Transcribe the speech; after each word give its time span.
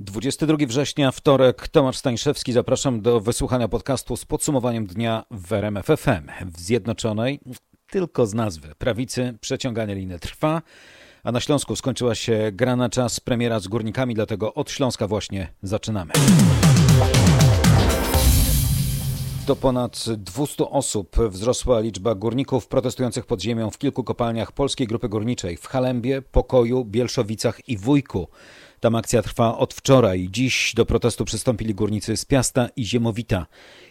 22 0.00 0.56
września, 0.66 1.10
wtorek, 1.10 1.68
Tomasz 1.68 1.96
Stańszewski. 1.96 2.52
Zapraszam 2.52 3.00
do 3.00 3.20
wysłuchania 3.20 3.68
podcastu 3.68 4.16
z 4.16 4.24
podsumowaniem 4.24 4.86
dnia 4.86 5.24
w 5.30 5.52
RMF 5.52 5.86
FM. 5.86 6.50
W 6.52 6.60
Zjednoczonej, 6.60 7.40
tylko 7.90 8.26
z 8.26 8.34
nazwy, 8.34 8.74
prawicy 8.78 9.38
przeciąganie 9.40 9.94
liny 9.94 10.18
trwa, 10.18 10.62
a 11.24 11.32
na 11.32 11.40
Śląsku 11.40 11.76
skończyła 11.76 12.14
się 12.14 12.50
gra 12.52 12.76
na 12.76 12.88
czas 12.88 13.20
premiera 13.20 13.60
z 13.60 13.68
górnikami, 13.68 14.14
dlatego 14.14 14.54
od 14.54 14.70
Śląska 14.70 15.06
właśnie 15.06 15.52
zaczynamy. 15.62 16.12
Do 19.46 19.56
ponad 19.56 20.04
200 20.16 20.70
osób 20.70 21.16
wzrosła 21.28 21.80
liczba 21.80 22.14
górników 22.14 22.68
protestujących 22.68 23.26
pod 23.26 23.42
ziemią 23.42 23.70
w 23.70 23.78
kilku 23.78 24.04
kopalniach 24.04 24.52
Polskiej 24.52 24.86
Grupy 24.86 25.08
Górniczej 25.08 25.56
w 25.56 25.66
Halembie, 25.66 26.22
Pokoju, 26.22 26.84
Bielszowicach 26.84 27.68
i 27.68 27.76
Wujku. 27.76 28.28
Tam 28.80 28.94
akcja 28.94 29.22
trwa 29.22 29.58
od 29.58 29.74
wczoraj. 29.74 30.28
Dziś 30.30 30.72
do 30.74 30.86
protestu 30.86 31.24
przystąpili 31.24 31.74
górnicy 31.74 32.16
z 32.16 32.24
Piasta 32.24 32.68
i 32.76 32.84
Ziemowita. 32.84 33.46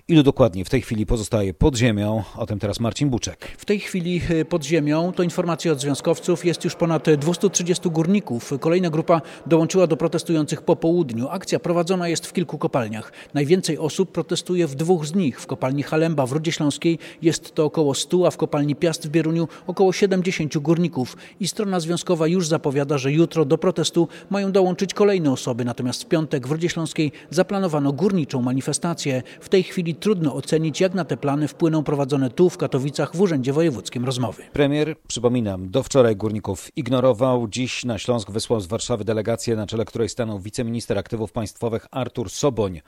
Ilu 0.10 0.24
dokładnie 0.24 0.66
w 0.66 0.70
tej 0.70 0.82
chwili 0.82 1.06
pozostaje 1.06 1.54
pod 1.54 1.76
ziemią? 1.76 2.24
O 2.38 2.46
tym 2.46 2.60
teraz 2.60 2.80
Marcin 2.80 3.10
Buczek. 3.10 3.48
W 3.58 3.66
tej 3.66 3.80
chwili 3.80 4.22
e, 4.30 4.46
pod 4.46 4.64
ziemią, 4.64 5.12
to 5.12 5.24
informacja 5.24 5.72
od 5.72 5.82
związkowców, 5.82 6.46
jest 6.46 6.64
już 6.64 6.76
ponad 6.76 7.10
230 7.10 7.90
górników. 7.90 8.54
Kolejna 8.60 8.90
grupa 8.90 9.22
dołączyła 9.46 9.88
do 9.88 9.98
protestujących 9.98 10.62
po 10.62 10.76
południu. 10.76 11.28
Akcja 11.30 11.60
prowadzona 11.60 12.08
jest 12.08 12.28
w 12.28 12.34
kilku 12.34 12.58
kopalniach. 12.58 13.12
Najwięcej 13.34 13.78
osób 13.78 14.12
protestuje 14.12 14.68
w 14.68 14.76
dwóch 14.76 15.06
z 15.06 15.16
nich. 15.16 15.42
W 15.42 15.48
kopalni 15.48 15.84
Halemba 15.84 16.26
w 16.26 16.32
Rudzie 16.32 16.52
Śląskiej 16.52 17.00
jest 17.22 17.56
to 17.56 17.66
około 17.66 17.94
100, 17.94 18.28
a 18.28 18.32
w 18.32 18.38
kopalni 18.38 18.76
Piast 18.76 19.08
w 19.08 19.10
Bieruniu 19.10 19.48
około 19.68 19.94
70 19.94 20.58
górników. 20.58 21.18
I 21.40 21.48
strona 21.48 21.80
związkowa 21.80 22.28
już 22.28 22.48
zapowiada, 22.48 22.98
że 22.98 23.12
jutro 23.12 23.46
do 23.46 23.58
protestu 23.58 24.08
mają 24.30 24.52
dołączyć 24.52 24.94
kolejne 24.94 25.32
osoby. 25.32 25.66
Natomiast 25.66 26.04
w 26.04 26.06
piątek 26.06 26.48
w 26.48 26.52
Rudzie 26.52 26.70
Śląskiej 26.70 27.12
zaplanowano 27.30 27.94
górniczą 27.94 28.42
manifestację. 28.42 29.24
W 29.40 29.50
tej 29.50 29.64
chwili 29.64 29.97
trudno 30.00 30.36
ocenić, 30.36 30.82
jak 30.82 30.94
na 30.94 31.06
te 31.06 31.18
plany 31.18 31.48
wpłyną 31.48 31.84
prowadzone 31.84 32.30
tu 32.30 32.50
w 32.50 32.58
Katowicach 32.58 33.16
w 33.16 33.22
Urzędzie 33.22 33.54
Wojewódzkim 33.54 34.06
rozmowy. 34.06 34.44
Premier, 34.54 34.96
przypominam, 35.08 35.70
do 35.70 35.84
wczoraj 35.84 36.16
górników 36.16 36.78
ignorował. 36.78 37.48
Dziś 37.48 37.86
na 37.86 37.98
Śląsk 37.98 38.32
wysłał 38.32 38.60
z 38.60 38.68
Warszawy 38.68 39.06
delegację, 39.06 39.56
na 39.56 39.68
czele 39.68 39.86
której 39.86 40.10
stanął 40.10 40.40
wiceminister 40.40 40.98
aktywów 40.98 41.32
państwowych 41.32 41.88
Artur 41.92 42.30
Soboń. 42.30 42.82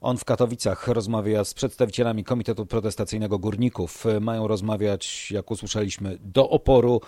On 0.00 0.16
w 0.16 0.24
Katowicach 0.24 0.88
rozmawia 0.88 1.44
z 1.44 1.54
przedstawicielami 1.54 2.24
Komitetu 2.24 2.66
Protestacyjnego 2.66 3.38
Górników. 3.38 4.04
Mają 4.20 4.48
rozmawiać, 4.48 5.30
jak 5.30 5.50
usłyszeliśmy, 5.50 6.18
do 6.20 6.50
oporu, 6.50 7.00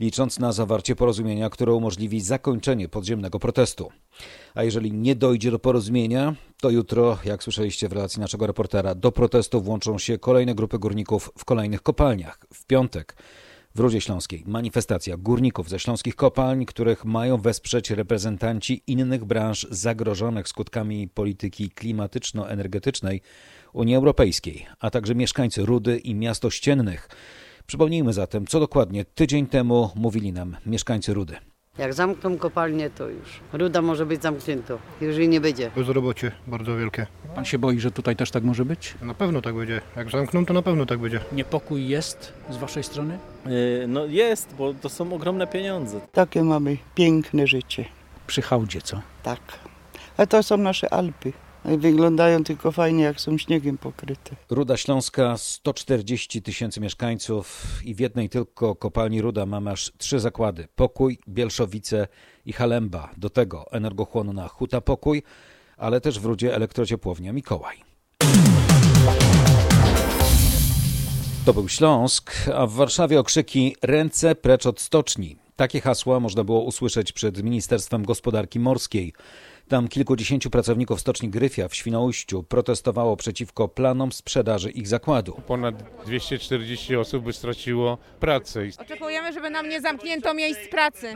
licząc 0.00 0.38
na 0.38 0.52
zawarcie 0.52 0.96
porozumienia, 0.96 1.50
które 1.50 1.72
umożliwi 1.72 2.20
zakończenie 2.20 2.88
podziemnego 2.88 3.38
protestu. 3.38 3.88
A 4.54 4.62
jeżeli 4.62 4.92
nie 4.92 5.14
dojdzie 5.14 5.50
do 5.50 5.58
porozumienia, 5.58 6.34
to 6.60 6.70
jutro, 6.70 7.18
jak 7.24 7.42
słyszeliście 7.42 7.88
w 7.88 7.92
relacji 7.92 8.20
naszego 8.20 8.46
reportera, 8.46 8.94
do 8.94 9.12
protestu 9.12 9.60
włączą 9.60 9.98
się 9.98 10.18
kolejne 10.18 10.54
grupy 10.54 10.78
górników 10.78 11.30
w 11.38 11.44
kolejnych 11.44 11.82
kopalniach. 11.82 12.46
W 12.54 12.66
piątek 12.66 13.16
w 13.74 13.80
Rudzie 13.80 14.00
Śląskiej 14.00 14.44
manifestacja 14.46 15.16
górników 15.16 15.68
ze 15.68 15.78
śląskich 15.78 16.16
kopalń, 16.16 16.64
których 16.64 17.04
mają 17.04 17.36
wesprzeć 17.36 17.90
reprezentanci 17.90 18.82
innych 18.86 19.24
branż 19.24 19.66
zagrożonych 19.70 20.48
skutkami 20.48 21.08
polityki 21.08 21.70
klimatyczno-energetycznej 21.70 23.20
Unii 23.72 23.96
Europejskiej, 23.96 24.66
a 24.80 24.90
także 24.90 25.14
mieszkańcy 25.14 25.66
Rudy 25.66 25.98
i 25.98 26.14
miast 26.14 26.44
ościennych. 26.44 27.08
Przypomnijmy 27.66 28.12
zatem, 28.12 28.46
co 28.46 28.60
dokładnie 28.60 29.04
tydzień 29.04 29.46
temu 29.46 29.90
mówili 29.94 30.32
nam 30.32 30.56
mieszkańcy 30.66 31.14
Rudy. 31.14 31.36
Jak 31.78 31.94
zamkną 31.94 32.38
kopalnię, 32.38 32.90
to 32.90 33.08
już 33.08 33.40
ruda 33.52 33.82
może 33.82 34.06
być 34.06 34.22
zamknięta, 34.22 34.74
już 35.00 35.16
jej 35.16 35.28
nie 35.28 35.40
będzie. 35.40 35.70
Bezrobocie 35.76 36.32
bardzo 36.46 36.76
wielkie. 36.76 37.06
Pan 37.34 37.44
się 37.44 37.58
boi, 37.58 37.80
że 37.80 37.90
tutaj 37.90 38.16
też 38.16 38.30
tak 38.30 38.44
może 38.44 38.64
być? 38.64 38.94
Na 39.02 39.14
pewno 39.14 39.42
tak 39.42 39.54
będzie. 39.54 39.80
Jak 39.96 40.10
zamkną, 40.10 40.46
to 40.46 40.54
na 40.54 40.62
pewno 40.62 40.86
tak 40.86 40.98
będzie. 40.98 41.20
Niepokój 41.32 41.88
jest 41.88 42.32
z 42.50 42.56
waszej 42.56 42.82
strony? 42.84 43.18
Yy, 43.46 43.86
No 43.88 44.04
jest, 44.06 44.54
bo 44.58 44.74
to 44.74 44.88
są 44.88 45.12
ogromne 45.12 45.46
pieniądze. 45.46 46.00
Takie 46.12 46.42
mamy 46.44 46.76
piękne 46.94 47.46
życie. 47.46 47.84
Przy 48.26 48.42
hałdzie, 48.42 48.80
co? 48.82 49.00
Tak. 49.22 49.40
A 50.16 50.26
to 50.26 50.42
są 50.42 50.56
nasze 50.56 50.92
Alpy. 50.92 51.32
Wyglądają 51.66 52.44
tylko 52.44 52.72
fajnie, 52.72 53.04
jak 53.04 53.20
są 53.20 53.38
śniegiem 53.38 53.78
pokryte. 53.78 54.36
Ruda 54.50 54.76
Śląska 54.76 55.36
140 55.36 56.42
tysięcy 56.42 56.80
mieszkańców 56.80 57.66
i 57.84 57.94
w 57.94 58.00
jednej 58.00 58.28
tylko 58.28 58.74
kopalni 58.74 59.22
Ruda 59.22 59.46
mamy 59.46 59.70
aż 59.70 59.92
trzy 59.98 60.20
zakłady. 60.20 60.68
Pokój, 60.76 61.18
Bielszowice 61.28 62.08
i 62.46 62.52
Halemba. 62.52 63.10
Do 63.16 63.30
tego 63.30 63.72
energochłonna 63.72 64.48
Huta 64.48 64.80
Pokój, 64.80 65.22
ale 65.76 66.00
też 66.00 66.20
w 66.20 66.24
Rudzie 66.24 66.54
elektrociepłownia 66.54 67.32
Mikołaj. 67.32 67.76
To 71.44 71.54
był 71.54 71.68
Śląsk, 71.68 72.32
a 72.54 72.66
w 72.66 72.72
Warszawie 72.72 73.20
okrzyki 73.20 73.76
ręce 73.82 74.34
precz 74.34 74.66
od 74.66 74.80
stoczni. 74.80 75.36
Takie 75.56 75.80
hasła 75.80 76.20
można 76.20 76.44
było 76.44 76.60
usłyszeć 76.60 77.12
przed 77.12 77.42
Ministerstwem 77.42 78.04
Gospodarki 78.04 78.60
Morskiej. 78.60 79.12
Tam 79.68 79.88
kilkudziesięciu 79.88 80.50
pracowników 80.50 81.00
stoczni 81.00 81.28
Gryfia 81.28 81.68
w 81.68 81.74
Świnoujściu 81.74 82.42
protestowało 82.42 83.16
przeciwko 83.16 83.68
planom 83.68 84.12
sprzedaży 84.12 84.70
ich 84.70 84.88
zakładu. 84.88 85.40
Ponad 85.46 85.74
240 86.04 86.96
osób 86.96 87.24
by 87.24 87.32
straciło 87.32 87.98
pracę. 88.20 88.60
Oczekujemy, 88.78 89.32
żeby 89.32 89.50
nam 89.50 89.68
nie 89.68 89.80
zamknięto 89.80 90.34
miejsc 90.34 90.68
pracy. 90.70 91.14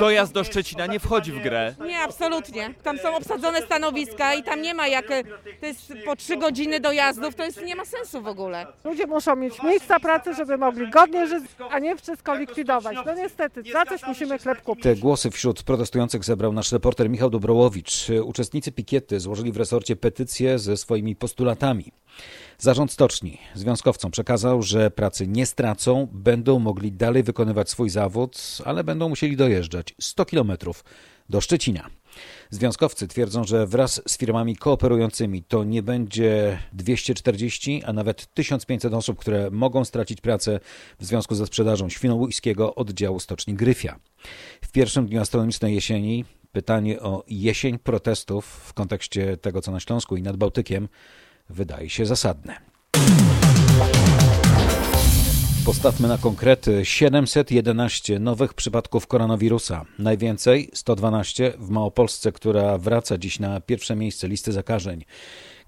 Dojazd 0.00 0.32
do 0.32 0.44
Szczecina 0.44 0.86
nie 0.86 1.00
wchodzi 1.00 1.32
w 1.32 1.42
grę. 1.42 1.74
Nie, 1.86 1.98
absolutnie. 1.98 2.74
Tam 2.82 2.98
są 2.98 3.16
obsadzone 3.16 3.62
stanowiska 3.62 4.34
i 4.34 4.42
tam 4.42 4.62
nie 4.62 4.74
ma 4.74 4.88
jak, 4.88 5.10
e, 5.10 5.24
to 5.60 5.66
jest 5.66 5.92
po 6.04 6.16
trzy 6.16 6.36
godziny 6.36 6.80
dojazdów, 6.80 7.34
to 7.34 7.44
jest, 7.44 7.62
nie 7.62 7.76
ma 7.76 7.84
sensu 7.84 8.22
w 8.22 8.26
ogóle. 8.26 8.66
Ludzie 8.84 9.06
muszą 9.06 9.36
mieć 9.36 9.62
miejsca 9.62 10.00
pracy, 10.00 10.34
żeby 10.34 10.58
mogli 10.58 10.90
godnie 10.90 11.26
żyć, 11.26 11.44
a 11.70 11.78
nie 11.78 11.96
wszystko 11.96 12.34
likwidować. 12.34 12.96
No 13.06 13.14
niestety, 13.14 13.62
za 13.72 13.84
coś 13.86 14.06
musimy 14.06 14.38
chleb 14.38 14.62
kupić. 14.62 14.82
Te 14.84 14.96
głosy 14.96 15.30
wśród 15.30 15.62
protestujących 15.62 16.24
zebrał 16.24 16.52
nasz 16.52 16.72
reporter 16.72 17.10
Michał 17.10 17.30
Dobrołowicz. 17.30 17.85
Uczestnicy 18.24 18.72
pikiety 18.72 19.20
złożyli 19.20 19.52
w 19.52 19.56
resorcie 19.56 19.96
petycję 19.96 20.58
ze 20.58 20.76
swoimi 20.76 21.16
postulatami. 21.16 21.92
Zarząd 22.58 22.92
stoczni 22.92 23.38
związkowcom 23.54 24.10
przekazał, 24.10 24.62
że 24.62 24.90
pracy 24.90 25.26
nie 25.26 25.46
stracą, 25.46 26.08
będą 26.12 26.58
mogli 26.58 26.92
dalej 26.92 27.22
wykonywać 27.22 27.70
swój 27.70 27.90
zawód, 27.90 28.58
ale 28.64 28.84
będą 28.84 29.08
musieli 29.08 29.36
dojeżdżać 29.36 29.94
100 30.00 30.24
kilometrów 30.24 30.84
do 31.28 31.40
Szczecina. 31.40 31.90
Związkowcy 32.50 33.08
twierdzą, 33.08 33.44
że 33.44 33.66
wraz 33.66 34.02
z 34.06 34.18
firmami 34.18 34.56
kooperującymi 34.56 35.42
to 35.42 35.64
nie 35.64 35.82
będzie 35.82 36.58
240, 36.72 37.82
a 37.84 37.92
nawet 37.92 38.34
1500 38.34 38.94
osób, 38.94 39.18
które 39.18 39.50
mogą 39.50 39.84
stracić 39.84 40.20
pracę 40.20 40.60
w 41.00 41.04
związku 41.04 41.34
ze 41.34 41.46
sprzedażą 41.46 41.88
świnoujskiego 41.88 42.74
oddziału 42.74 43.20
stoczni 43.20 43.54
Gryfia. 43.54 43.98
W 44.62 44.72
pierwszym 44.72 45.06
dniu 45.06 45.20
astronomicznej 45.20 45.74
jesieni 45.74 46.24
pytanie 46.56 47.00
o 47.00 47.24
jesień 47.28 47.78
protestów 47.78 48.46
w 48.46 48.72
kontekście 48.74 49.36
tego, 49.36 49.60
co 49.62 49.72
na 49.72 49.80
Śląsku 49.80 50.16
i 50.16 50.22
nad 50.22 50.36
Bałtykiem, 50.36 50.88
wydaje 51.50 51.90
się 51.90 52.06
zasadne. 52.06 52.56
Postawmy 55.66 56.08
na 56.08 56.18
konkrety. 56.18 56.84
711 56.84 58.18
nowych 58.18 58.54
przypadków 58.54 59.06
koronawirusa. 59.06 59.84
Najwięcej 59.98 60.70
112 60.74 61.52
w 61.58 61.70
Małopolsce, 61.70 62.32
która 62.32 62.78
wraca 62.78 63.18
dziś 63.18 63.38
na 63.38 63.60
pierwsze 63.60 63.96
miejsce 63.96 64.28
listy 64.28 64.52
zakażeń. 64.52 65.04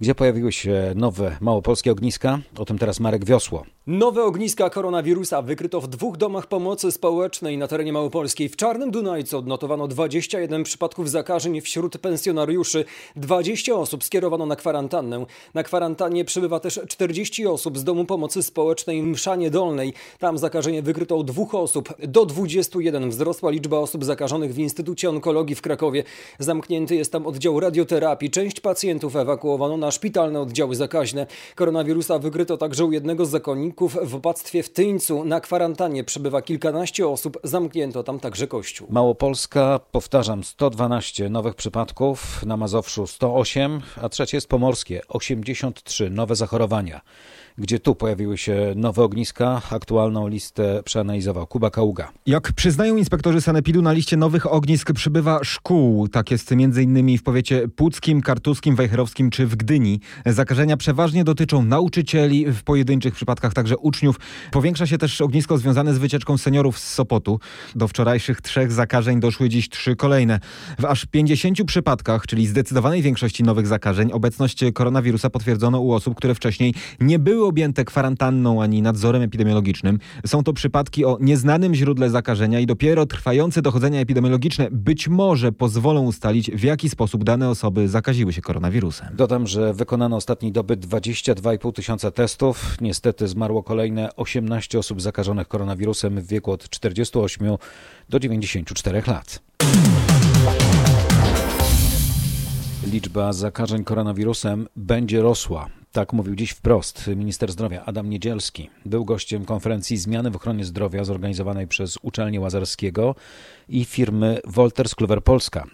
Gdzie 0.01 0.15
pojawiły 0.15 0.53
się 0.53 0.93
nowe 0.95 1.37
małopolskie 1.41 1.93
ogniska? 1.93 2.39
O 2.59 2.65
tym 2.65 2.79
teraz 2.79 3.01
Marek 3.01 3.25
Wiosło. 3.25 3.65
Nowe 3.87 4.25
ogniska 4.25 4.71
koronawirusa 4.71 5.43
wykryto 5.43 5.81
w 5.81 5.89
dwóch 5.89 6.17
domach 6.17 6.47
pomocy 6.47 6.93
społecznej 6.93 7.59
na 7.59 7.69
terenie 7.69 7.93
Małopolskiej. 7.93 8.49
W 8.49 8.57
Czarnym 8.57 8.91
Dunajcu 8.91 9.39
odnotowano 9.39 9.89
21 9.89 10.65
przypadków 10.65 11.11
zakażeń 11.11 11.61
wśród 11.61 11.99
pensjonariuszy. 11.99 12.85
20 13.17 13.75
osób 13.75 14.05
skierowano 14.05 14.47
na 14.47 14.57
kwarantannę. 14.57 15.27
Na 15.55 15.63
kwarantannie 15.63 16.25
przybywa 16.25 16.61
też 16.61 16.81
40 16.89 17.47
osób 17.47 17.79
z 17.79 17.85
domu 17.85 18.05
pomocy 18.05 18.43
społecznej 18.43 19.03
Mszanie 19.03 19.51
Dolnej. 19.51 19.93
Tam 20.19 20.39
zakażenie 20.39 20.83
wykryto 20.83 21.17
u 21.17 21.25
dwóch 21.25 21.55
osób. 21.55 21.95
Do 21.99 22.27
21 22.27 23.11
wzrosła 23.11 23.51
liczba 23.51 23.79
osób 23.79 24.05
zakażonych 24.05 24.55
w 24.55 24.59
Instytucie 24.59 25.09
Onkologii 25.09 25.57
w 25.57 25.63
Krakowie. 25.63 26.05
Zamknięty 26.39 26.97
jest 26.97 27.13
tam 27.13 27.27
oddział 27.27 27.61
radioterapii. 27.61 28.31
Część 28.31 28.61
pacjentów 28.61 29.17
ewakuowano 29.17 29.77
na 29.77 29.88
na 29.89 29.93
szpitalne 29.93 30.41
oddziały 30.41 30.77
zakaźne. 30.77 31.27
Koronawirusa 31.55 32.19
wykryto 32.19 32.57
także 32.57 32.85
u 32.85 32.93
jednego 32.93 33.27
z 33.27 33.31
zakonników 33.31 33.97
w 34.03 34.15
opactwie 34.15 34.63
w 34.63 34.71
Tyńcu. 34.71 35.25
Na 35.25 35.41
kwarantannie 35.41 36.05
przebywa 36.05 36.43
kilkanaście 36.43 37.09
osób, 37.09 37.39
zamknięto 37.45 38.03
tam 38.03 38.21
także 38.21 38.47
kościół. 38.47 38.89
Małopolska, 38.91 39.81
powtarzam, 39.93 40.45
112 40.45 41.29
nowych 41.29 41.55
przypadków, 41.55 42.47
na 42.47 42.57
Mazowszu 42.57 43.07
108, 43.07 43.81
a 44.03 44.09
trzecie 44.09 44.37
jest 44.37 44.49
pomorskie, 44.49 45.03
83 45.09 46.11
nowe 46.11 46.37
zachorowania. 46.37 47.01
Gdzie 47.61 47.79
tu 47.79 47.95
pojawiły 47.95 48.39
się 48.39 48.73
nowe 48.77 49.03
ogniska, 49.03 49.63
aktualną 49.71 50.29
listę 50.29 50.83
przeanalizował 50.85 51.47
Kuba 51.47 51.71
Kaługa. 51.71 52.13
Jak 52.27 52.53
przyznają 52.53 52.97
inspektorzy 52.97 53.41
Sanepidu, 53.41 53.83
na 53.83 53.93
liście 53.93 54.17
nowych 54.17 54.53
ognisk 54.53 54.93
przybywa 54.93 55.45
szkół. 55.45 56.09
Tak 56.09 56.31
jest 56.31 56.53
m.in. 56.53 57.19
w 57.19 57.23
powiecie 57.23 57.69
puckim, 57.69 58.21
kartuskim, 58.21 58.77
wejherowskim 58.77 59.31
czy 59.31 59.47
w 59.47 59.57
Gdyni. 59.57 60.01
Zakażenia 60.27 60.77
przeważnie 60.77 61.25
dotyczą 61.25 61.63
nauczycieli, 61.63 62.53
w 62.53 62.63
pojedynczych 62.63 63.15
przypadkach 63.15 63.55
także 63.55 63.77
uczniów. 63.77 64.17
Powiększa 64.51 64.87
się 64.87 64.99
też 64.99 65.21
ognisko 65.21 65.59
związane 65.59 65.95
z 65.95 65.99
wycieczką 65.99 66.39
seniorów 66.39 66.79
z 66.79 66.95
Sopotu. 66.95 67.41
Do 67.75 67.89
wczorajszych 67.89 68.41
trzech 68.41 68.73
zakażeń 68.73 69.21
doszły 69.21 69.49
dziś 69.49 69.69
trzy 69.69 69.97
kolejne. 69.97 70.41
W 70.79 70.85
aż 70.85 71.07
50 71.07 71.65
przypadkach, 71.65 72.27
czyli 72.27 72.47
zdecydowanej 72.47 73.03
większości 73.03 73.43
nowych 73.43 73.67
zakażeń, 73.67 74.13
obecność 74.13 74.65
koronawirusa 74.75 75.31
potwierdzono 75.31 75.81
u 75.81 75.93
osób, 75.93 76.15
które 76.15 76.35
wcześniej 76.35 76.75
nie 77.01 77.19
były 77.19 77.48
objęte 77.49 77.85
kwarantanną 77.85 78.63
ani 78.63 78.83
nadzorem 78.83 79.23
epidemiologicznym. 79.23 79.99
Są 80.27 80.45
to 80.45 80.53
przypadki 80.53 81.05
o 81.05 81.19
nieznanym 81.21 81.75
źródle 81.75 82.11
zakażenia 82.11 82.61
i 82.61 82.67
dopiero 82.67 83.07
trwające 83.07 83.63
dochodzenia 83.63 84.01
epidemiologiczne 84.01 84.69
być 84.71 85.09
może 85.09 85.53
pozwolą 85.53 86.05
ustalić, 86.05 86.51
w 86.51 86.63
jaki 86.63 86.89
sposób 86.89 87.25
dane 87.25 87.51
osoby 87.51 87.89
zakaziły 87.89 88.33
się 88.33 88.43
koronawirusem. 88.43 89.09
Dodam, 89.17 89.47
że 89.47 89.75
wykonano 89.75 90.17
ostatniej 90.17 90.53
doby 90.53 90.77
22,5 90.77 91.73
tysiąca 91.73 92.11
testów. 92.11 92.77
Niestety 92.81 93.29
zmarło 93.29 93.63
kolejne 93.63 94.17
18 94.17 94.79
osób 94.79 95.03
zakażonych 95.03 95.49
koronawirusem 95.49 96.21
w 96.21 96.27
wieku 96.27 96.53
od 96.53 96.69
48 96.69 97.49
do 98.09 98.21
94 98.21 99.03
lat. 99.07 99.43
Liczba 102.87 103.33
zakażeń 103.33 103.85
koronawirusem 103.85 104.67
będzie 104.77 105.23
rosła. 105.23 105.78
Tak 105.93 106.13
mówił 106.13 106.35
dziś 106.35 106.51
wprost 106.51 107.07
minister 107.07 107.53
zdrowia 107.53 107.85
Adam 107.85 108.11
Niedzielski. 108.11 108.71
Był 108.87 109.05
gościem 109.05 109.45
konferencji 109.45 109.97
Zmiany 109.97 110.31
w 110.31 110.37
ochronie 110.37 110.65
zdrowia 110.65 111.05
zorganizowanej 111.05 111.67
przez 111.67 111.99
uczelnię 112.03 112.41
Łazarskiego 112.41 113.15
i 113.69 113.85
firmy 113.85 114.41
Wolters 114.45 114.95
Kluwer 114.95 115.23
Polska. 115.25 115.65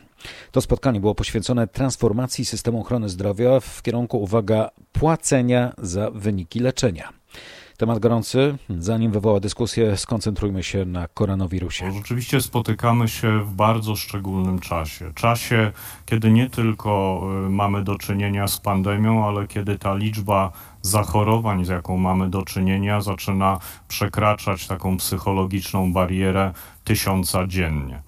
To 0.52 0.60
spotkanie 0.60 1.00
było 1.00 1.14
poświęcone 1.14 1.66
transformacji 1.66 2.44
systemu 2.44 2.80
ochrony 2.80 3.08
zdrowia 3.08 3.60
w 3.60 3.82
kierunku, 3.82 4.22
uwaga, 4.22 4.70
płacenia 4.92 5.72
za 5.78 6.10
wyniki 6.10 6.60
leczenia. 6.60 7.08
Temat 7.76 7.98
gorący. 7.98 8.56
Zanim 8.78 9.12
wywoła 9.12 9.40
dyskusję, 9.40 9.96
skoncentrujmy 9.96 10.62
się 10.62 10.84
na 10.84 11.08
koronawirusie. 11.08 11.92
Rzeczywiście 11.92 12.40
spotykamy 12.40 13.08
się 13.08 13.40
w 13.44 13.54
bardzo 13.54 13.96
szczególnym 13.96 14.58
czasie. 14.58 15.12
Czasie, 15.14 15.72
kiedy 16.06 16.30
nie 16.30 16.50
tylko 16.50 17.22
y, 17.46 17.50
mamy 17.50 17.84
do 17.84 17.98
czynienia 17.98 18.48
z 18.48 18.60
pandemią, 18.60 19.26
ale 19.26 19.46
kiedy 19.46 19.78
ta 19.78 19.94
liczba 19.94 20.52
zachorowań, 20.82 21.64
z 21.64 21.68
jaką 21.68 21.96
mamy 21.96 22.30
do 22.30 22.42
czynienia, 22.42 23.00
zaczyna 23.00 23.58
przekraczać 23.88 24.66
taką 24.66 24.96
psychologiczną 24.96 25.92
barierę 25.92 26.52
tysiąca 26.84 27.46
dziennie. 27.46 28.02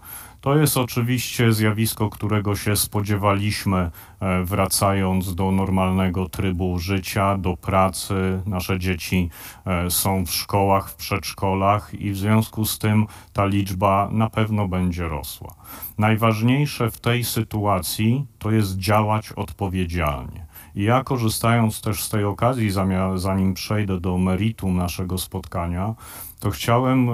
To 0.46 0.58
jest 0.58 0.76
oczywiście 0.76 1.52
zjawisko, 1.52 2.10
którego 2.10 2.56
się 2.56 2.76
spodziewaliśmy, 2.76 3.90
e, 4.20 4.44
wracając 4.44 5.34
do 5.34 5.50
normalnego 5.50 6.28
trybu 6.28 6.78
życia, 6.78 7.38
do 7.38 7.56
pracy. 7.56 8.42
Nasze 8.46 8.78
dzieci 8.78 9.30
e, 9.64 9.90
są 9.90 10.26
w 10.26 10.30
szkołach, 10.30 10.90
w 10.90 10.94
przedszkolach 10.94 11.94
i 11.94 12.10
w 12.10 12.16
związku 12.16 12.64
z 12.64 12.78
tym 12.78 13.06
ta 13.32 13.46
liczba 13.46 14.08
na 14.12 14.30
pewno 14.30 14.68
będzie 14.68 15.08
rosła. 15.08 15.54
Najważniejsze 15.98 16.90
w 16.90 17.00
tej 17.00 17.24
sytuacji 17.24 18.26
to 18.38 18.50
jest 18.50 18.78
działać 18.78 19.32
odpowiedzialnie. 19.32 20.45
Ja 20.76 21.04
korzystając 21.04 21.80
też 21.80 22.04
z 22.04 22.08
tej 22.08 22.24
okazji, 22.24 22.70
zanim 23.14 23.54
przejdę 23.54 24.00
do 24.00 24.18
meritum 24.18 24.76
naszego 24.76 25.18
spotkania, 25.18 25.94
to 26.40 26.50
chciałem 26.50 27.08
e, 27.08 27.12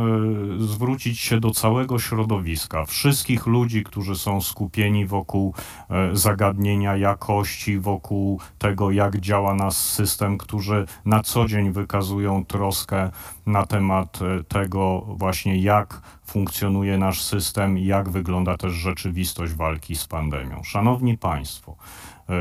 zwrócić 0.59 1.21
się 1.21 1.41
do 1.41 1.51
całego 1.51 1.99
środowiska, 1.99 2.85
wszystkich 2.85 3.47
ludzi, 3.47 3.85
którzy 3.85 4.15
są 4.15 4.41
skupieni 4.41 5.07
wokół 5.07 5.55
e, 5.91 6.17
zagadnienia 6.17 6.97
jakości, 6.97 7.79
wokół 7.79 8.41
tego, 8.59 8.91
jak 8.91 9.21
działa 9.21 9.55
nasz 9.55 9.75
system, 9.75 10.39
którzy 10.39 10.87
na 11.05 11.23
co 11.23 11.47
dzień 11.47 11.73
wykazują 11.73 12.45
troskę 12.45 13.11
na 13.47 13.67
temat 13.67 14.19
e, 14.23 14.45
tego 14.45 15.01
właśnie, 15.09 15.57
jak 15.57 16.01
funkcjonuje 16.25 16.99
nasz 16.99 17.23
system 17.23 17.79
i 17.79 17.87
jak 17.87 18.11
wygląda 18.11 18.57
też 18.57 18.73
rzeczywistość 18.73 19.53
walki 19.53 19.97
z 19.97 20.07
pandemią. 20.07 20.63
Szanowni 20.63 21.19
Państwo, 21.19 21.77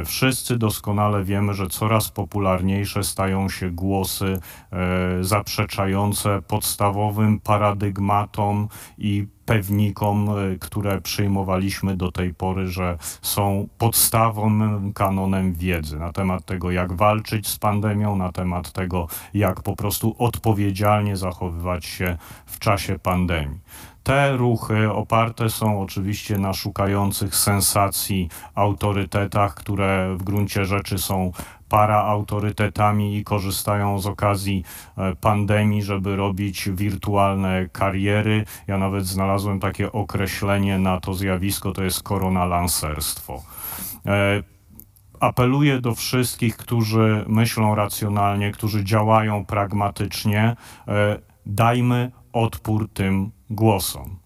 wszyscy 0.06 0.58
doskonale 0.58 1.24
wiemy, 1.24 1.54
że 1.54 1.68
coraz 1.68 2.10
popularniejsze 2.10 3.04
stają 3.04 3.50
się 3.50 3.72
głosy 3.72 4.40
e, 4.72 5.24
zaprzeczające 5.24 6.42
podstawowym 6.48 7.40
paradygmatom 7.40 8.68
i 8.98 9.28
pewnikom, 9.46 10.30
e, 10.30 10.58
które 10.60 11.02
przyjmowaliśmy 11.02 11.98
do 11.98 12.12
tej 12.12 12.34
pory, 12.34 12.68
że 12.68 12.98
są 13.22 13.68
podstawowym 13.78 14.94
kanonem 14.94 15.54
wiedzy 15.54 16.00
na 16.00 16.14
temat 16.14 16.46
tego, 16.46 16.72
jak 16.72 16.94
walczyć 16.94 17.48
z 17.48 17.60
pandemią, 17.60 18.16
na 18.16 18.32
temat 18.32 18.72
tego, 18.72 19.08
jak 19.34 19.62
po 19.62 19.76
prostu 19.76 20.16
odpowiedzialnie 20.18 21.18
zachowywać 21.18 21.86
się 21.86 22.18
w 22.46 22.60
czasie 22.60 23.00
pandemii. 23.00 23.60
Te 24.04 24.38
ruchy 24.38 24.92
oparte 24.92 25.50
są 25.50 25.82
oczywiście 25.82 26.38
na 26.38 26.54
szukających 26.54 27.36
sensacji 27.36 28.30
autorytetach, 28.56 29.54
które 29.54 30.16
w 30.18 30.24
gruncie 30.24 30.66
rzeczy 30.66 30.98
są 30.98 31.32
paraautorytetami 31.70 33.18
i 33.18 33.24
korzystają 33.24 34.00
z 34.00 34.08
okazji 34.08 34.64
e, 34.98 35.16
pandemii, 35.16 35.82
żeby 35.82 36.16
robić 36.16 36.70
wirtualne 36.70 37.70
kariery. 37.72 38.46
Ja 38.68 38.78
nawet 38.78 39.06
znalazłem 39.06 39.60
takie 39.60 39.92
określenie 39.92 40.80
na 40.80 41.00
to 41.00 41.14
zjawisko, 41.14 41.72
to 41.72 41.84
jest 41.84 42.04
koronalancerstwo. 42.04 43.44
E, 44.06 44.44
apeluję 45.20 45.82
do 45.82 45.96
wszystkich, 45.96 46.58
którzy 46.58 47.26
myślą 47.28 47.76
racjonalnie, 47.76 48.52
którzy 48.52 48.84
działają 48.84 49.46
pragmatycznie, 49.46 50.56
e, 50.88 51.20
dajmy 51.46 52.12
odpór 52.34 52.90
tym 52.94 53.32
głosom. 53.50 54.22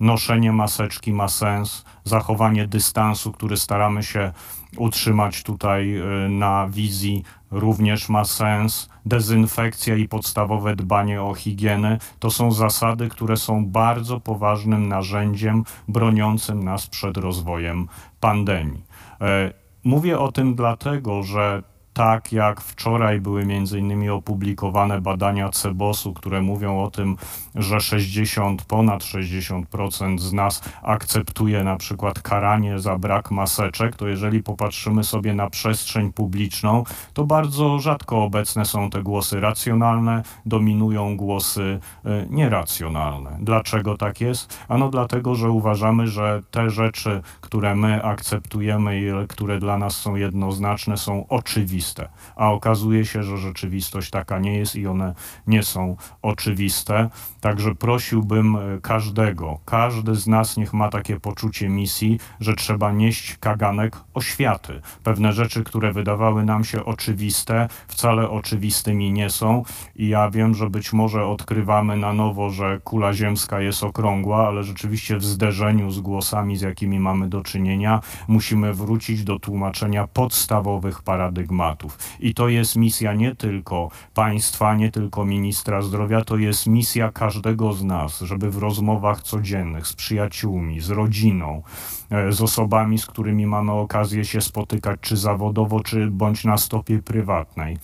Noszenie 0.00 0.52
maseczki 0.52 1.12
ma 1.12 1.28
sens, 1.28 1.84
zachowanie 2.04 2.66
dystansu, 2.66 3.32
który 3.32 3.56
staramy 3.56 4.02
się 4.02 4.32
utrzymać 4.76 5.42
tutaj 5.42 5.96
y, 5.96 6.28
na 6.28 6.68
wizji, 6.68 7.24
również 7.50 8.08
ma 8.08 8.24
sens. 8.24 8.88
Dezynfekcja 9.06 9.96
i 9.96 10.08
podstawowe 10.08 10.76
dbanie 10.76 11.22
o 11.22 11.34
higienę 11.34 11.98
to 12.18 12.30
są 12.30 12.52
zasady, 12.52 13.08
które 13.08 13.36
są 13.36 13.66
bardzo 13.66 14.20
poważnym 14.20 14.88
narzędziem 14.88 15.64
broniącym 15.88 16.64
nas 16.64 16.86
przed 16.86 17.16
rozwojem 17.16 17.88
pandemii. 18.20 18.84
E, 19.20 19.52
mówię 19.84 20.18
o 20.18 20.32
tym 20.32 20.54
dlatego, 20.54 21.22
że 21.22 21.62
tak 22.00 22.32
jak 22.32 22.60
wczoraj 22.60 23.20
były 23.20 23.46
między 23.46 23.78
innymi 23.78 24.10
opublikowane 24.10 25.00
badania 25.00 25.48
Cebosu, 25.48 26.12
które 26.12 26.42
mówią 26.42 26.82
o 26.82 26.90
tym, 26.90 27.16
że 27.54 27.80
60, 27.80 28.64
ponad 28.64 29.02
60% 29.02 30.18
z 30.18 30.32
nas 30.32 30.62
akceptuje 30.82 31.64
na 31.64 31.76
przykład 31.76 32.22
karanie 32.22 32.78
za 32.78 32.98
brak 32.98 33.30
maseczek, 33.30 33.96
to 33.96 34.08
jeżeli 34.08 34.42
popatrzymy 34.42 35.04
sobie 35.04 35.34
na 35.34 35.50
przestrzeń 35.50 36.12
publiczną, 36.12 36.84
to 37.12 37.24
bardzo 37.24 37.78
rzadko 37.78 38.22
obecne 38.22 38.64
są 38.64 38.90
te 38.90 39.02
głosy 39.02 39.40
racjonalne, 39.40 40.22
dominują 40.46 41.16
głosy 41.16 41.80
y, 42.06 42.26
nieracjonalne. 42.30 43.38
Dlaczego 43.40 43.96
tak 43.96 44.20
jest? 44.20 44.58
Ano 44.68 44.88
dlatego, 44.88 45.34
że 45.34 45.50
uważamy, 45.50 46.06
że 46.06 46.42
te 46.50 46.70
rzeczy, 46.70 47.22
które 47.40 47.74
my 47.74 48.04
akceptujemy 48.04 49.00
i 49.00 49.28
które 49.28 49.58
dla 49.58 49.78
nas 49.78 49.96
są 49.96 50.14
jednoznaczne, 50.14 50.96
są 50.96 51.26
oczywiste 51.28 51.89
oczywiste. 51.90 52.08
A 52.36 52.52
okazuje 52.52 53.04
się, 53.04 53.22
że 53.22 53.36
rzeczywistość 53.36 54.10
taka 54.10 54.38
nie 54.38 54.58
jest 54.58 54.76
i 54.76 54.86
one 54.86 55.14
nie 55.46 55.62
są 55.62 55.96
oczywiste. 56.22 57.10
Także 57.40 57.74
prosiłbym 57.74 58.56
e, 58.56 58.80
każdego, 58.82 59.58
każdy 59.64 60.14
z 60.14 60.26
nas 60.26 60.56
niech 60.56 60.72
ma 60.72 60.88
takie 60.88 61.20
poczucie 61.20 61.68
misji, 61.68 62.18
że 62.40 62.54
trzeba 62.54 62.92
nieść 62.92 63.36
kaganek 63.40 63.96
oświaty. 64.14 64.80
Pewne 65.04 65.32
rzeczy, 65.32 65.64
które 65.64 65.92
wydawały 65.92 66.44
nam 66.44 66.64
się 66.64 66.84
oczywiste, 66.84 67.68
wcale 67.88 68.30
oczywistymi 68.30 69.12
nie 69.12 69.30
są. 69.30 69.62
I 69.96 70.08
ja 70.08 70.30
wiem, 70.30 70.54
że 70.54 70.70
być 70.70 70.92
może 70.92 71.26
odkrywamy 71.26 71.96
na 71.96 72.12
nowo, 72.12 72.50
że 72.50 72.80
kula 72.84 73.12
ziemska 73.12 73.60
jest 73.60 73.84
okrągła, 73.84 74.48
ale 74.48 74.62
rzeczywiście 74.62 75.16
w 75.16 75.24
zderzeniu 75.24 75.90
z 75.90 76.00
głosami, 76.00 76.56
z 76.56 76.60
jakimi 76.60 77.00
mamy 77.00 77.28
do 77.28 77.42
czynienia, 77.42 78.00
musimy 78.28 78.74
wrócić 78.74 79.24
do 79.24 79.38
tłumaczenia 79.38 80.06
podstawowych 80.06 81.02
paradygmatów. 81.02 81.79
I 82.20 82.34
to 82.34 82.48
jest 82.48 82.76
misja 82.76 83.14
nie 83.14 83.34
tylko 83.34 83.90
państwa, 84.14 84.74
nie 84.74 84.90
tylko 84.90 85.24
ministra 85.24 85.82
zdrowia, 85.82 86.24
to 86.24 86.36
jest 86.36 86.66
misja 86.66 87.12
każdego 87.12 87.72
z 87.72 87.84
nas, 87.84 88.20
żeby 88.20 88.50
w 88.50 88.58
rozmowach 88.58 89.22
codziennych 89.22 89.86
z 89.86 89.92
przyjaciółmi, 89.92 90.80
z 90.80 90.90
rodziną, 90.90 91.62
e, 92.10 92.32
z 92.32 92.42
osobami, 92.42 92.98
z 92.98 93.06
którymi 93.06 93.46
mamy 93.46 93.72
okazję 93.72 94.24
się 94.24 94.40
spotykać, 94.40 95.00
czy 95.00 95.16
zawodowo, 95.16 95.80
czy 95.80 96.10
bądź 96.10 96.44
na 96.44 96.56
stopie 96.56 97.02
prywatnej 97.02 97.78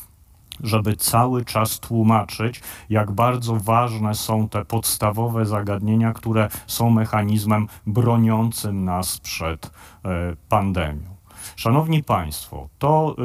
żeby 0.61 0.97
cały 0.97 1.45
czas 1.45 1.81
tłumaczyć, 1.81 2.63
jak 2.91 3.13
bardzo 3.13 3.57
ważne 3.57 4.15
są 4.15 4.49
te 4.49 4.65
podstawowe 4.65 5.47
zagadnienia, 5.47 6.13
które 6.13 6.49
są 6.67 6.91
mechanizmem 6.91 7.67
broniącym 7.87 8.85
nas 8.85 9.19
przed 9.19 9.67
e, 9.67 10.37
pandemią. 10.49 11.16
Szanowni 11.57 12.03
Państwo, 12.03 12.69
to 12.79 13.17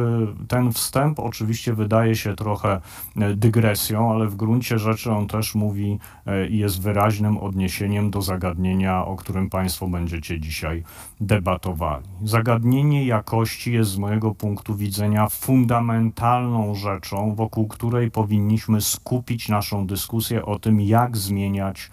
y, 0.43 0.47
ten 0.47 0.71
wstęp 0.71 1.19
oczywiście 1.19 1.73
wydaje 1.73 2.15
się 2.15 2.35
trochę 2.35 2.81
y, 3.17 3.35
dygresją, 3.35 4.11
ale 4.11 4.27
w 4.27 4.35
gruncie 4.35 4.79
rzeczy 4.79 5.11
on 5.11 5.27
też 5.27 5.55
mówi 5.55 5.99
y, 6.27 6.47
i 6.47 6.57
jest 6.57 6.81
wyraźnym 6.81 7.37
odniesieniem 7.37 8.11
do 8.11 8.21
zagadnienia, 8.21 9.05
o 9.05 9.15
którym 9.15 9.49
Państwo 9.49 9.87
będziecie 9.87 10.39
dzisiaj 10.39 10.83
debatowali. 11.21 12.05
Zagadnienie 12.23 13.05
jakości 13.05 13.73
jest 13.73 13.91
z 13.91 13.97
mojego 13.97 14.35
punktu 14.35 14.75
widzenia 14.75 15.27
fundamentalną 15.29 16.75
rzeczą, 16.75 17.35
wokół 17.35 17.67
której 17.67 18.11
powinniśmy 18.11 18.81
skupić 18.81 19.49
naszą 19.49 19.87
dyskusję 19.87 20.45
o 20.45 20.59
tym, 20.59 20.81
jak 20.81 21.17
zmieniać 21.17 21.89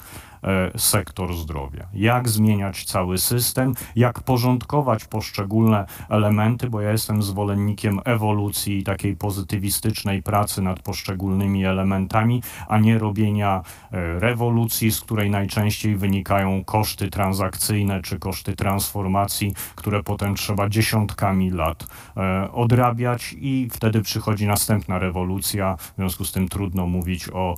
sektor 0.77 1.35
zdrowia. 1.35 1.89
Jak 1.95 2.29
zmieniać 2.29 2.85
cały 2.85 3.19
system, 3.19 3.75
jak 3.97 4.21
porządkować 4.21 5.05
poszczególne 5.05 5.87
elementy, 6.09 6.71
bo 6.71 6.81
ja 6.81 6.93
jestem 6.93 7.23
zwolennikiem 7.23 8.01
ewolucji 8.05 8.85
takiej 8.85 9.17
pozytywistycznej 9.17 10.23
pracy 10.23 10.63
nad 10.63 10.83
poszczególnymi 10.83 11.65
elementami, 11.65 12.43
a 12.69 12.79
nie 12.79 12.99
robienia 12.99 13.63
e, 13.93 14.19
rewolucji, 14.19 14.93
z 14.93 15.01
której 15.01 15.31
najczęściej 15.31 15.97
wynikają 15.97 16.65
koszty 16.65 17.11
transakcyjne 17.11 18.03
czy 18.03 18.19
koszty 18.19 18.57
transformacji, 18.57 19.55
które 19.75 20.03
potem 20.03 20.35
trzeba 20.35 20.69
dziesiątkami 20.69 21.51
lat 21.51 21.87
e, 22.17 22.53
odrabiać 22.53 23.35
i 23.39 23.69
wtedy 23.73 24.03
przychodzi 24.03 24.47
następna 24.47 24.99
rewolucja. 24.99 25.77
W 25.77 25.97
związku 25.97 26.25
z 26.25 26.33
tym 26.33 26.49
trudno 26.49 26.87
mówić 26.87 27.29
o 27.33 27.55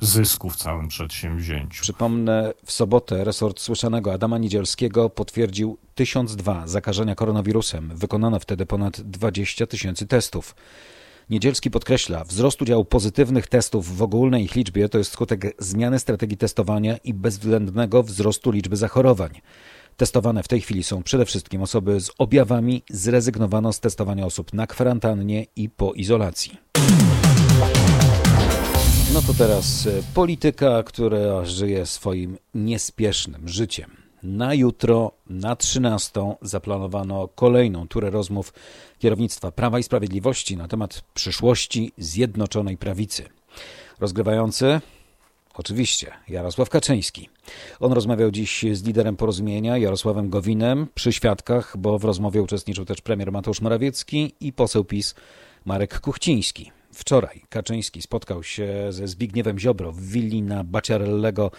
zysku 0.00 0.50
w 0.50 0.56
całym 0.56 0.88
przedsięwzięciu. 0.88 1.84
Przypomnę, 2.02 2.52
w 2.64 2.72
sobotę 2.72 3.24
resort 3.24 3.60
słyszanego 3.60 4.12
Adama 4.12 4.38
Niedzielskiego 4.38 5.10
potwierdził 5.10 5.78
1002 5.94 6.66
zakażenia 6.66 7.14
koronawirusem. 7.14 7.92
Wykonano 7.94 8.38
wtedy 8.38 8.66
ponad 8.66 9.00
20 9.00 9.66
tysięcy 9.66 10.06
testów. 10.06 10.54
Niedzielski 11.30 11.70
podkreśla, 11.70 12.24
wzrost 12.24 12.62
udziału 12.62 12.84
pozytywnych 12.84 13.46
testów 13.46 13.96
w 13.96 14.02
ogólnej 14.02 14.44
ich 14.44 14.54
liczbie 14.54 14.88
to 14.88 14.98
jest 14.98 15.12
skutek 15.12 15.54
zmiany 15.58 15.98
strategii 15.98 16.36
testowania 16.36 16.96
i 16.96 17.14
bezwzględnego 17.14 18.02
wzrostu 18.02 18.50
liczby 18.50 18.76
zachorowań. 18.76 19.40
Testowane 19.96 20.42
w 20.42 20.48
tej 20.48 20.60
chwili 20.60 20.82
są 20.82 21.02
przede 21.02 21.24
wszystkim 21.24 21.62
osoby 21.62 22.00
z 22.00 22.10
objawami, 22.18 22.82
zrezygnowano 22.90 23.72
z 23.72 23.80
testowania 23.80 24.26
osób 24.26 24.52
na 24.52 24.66
kwarantannie 24.66 25.46
i 25.56 25.68
po 25.68 25.92
izolacji. 25.92 26.58
No 29.14 29.22
to 29.22 29.34
teraz 29.34 29.86
e, 29.86 30.02
polityka, 30.14 30.82
która 30.82 31.44
żyje 31.44 31.86
swoim 31.86 32.38
niespiesznym 32.54 33.48
życiem. 33.48 33.90
Na 34.22 34.54
jutro, 34.54 35.12
na 35.30 35.56
13, 35.56 36.34
zaplanowano 36.42 37.28
kolejną 37.28 37.88
turę 37.88 38.10
rozmów 38.10 38.52
kierownictwa 38.98 39.52
Prawa 39.52 39.78
i 39.78 39.82
Sprawiedliwości 39.82 40.56
na 40.56 40.68
temat 40.68 41.04
przyszłości 41.14 41.92
Zjednoczonej 41.98 42.76
Prawicy. 42.76 43.28
Rozgrywający 44.00 44.80
Oczywiście, 45.54 46.10
Jarosław 46.28 46.70
Kaczyński. 46.70 47.28
On 47.80 47.92
rozmawiał 47.92 48.30
dziś 48.30 48.64
z 48.72 48.84
liderem 48.84 49.16
porozumienia, 49.16 49.78
Jarosławem 49.78 50.30
Gowinem, 50.30 50.86
przy 50.94 51.12
świadkach, 51.12 51.76
bo 51.78 51.98
w 51.98 52.04
rozmowie 52.04 52.42
uczestniczył 52.42 52.84
też 52.84 53.00
premier 53.00 53.32
Mateusz 53.32 53.60
Morawiecki 53.60 54.34
i 54.40 54.52
poseł 54.52 54.84
PiS 54.84 55.14
Marek 55.64 56.00
Kuchciński. 56.00 56.81
Wczoraj 56.94 57.42
Kaczyński 57.48 58.02
spotkał 58.02 58.42
się 58.42 58.86
ze 58.90 59.08
Zbigniewem 59.08 59.58
Ziobro 59.58 59.92
w 59.92 60.00
willi 60.00 60.42
na 60.42 60.64
Baciarellego 60.64 61.50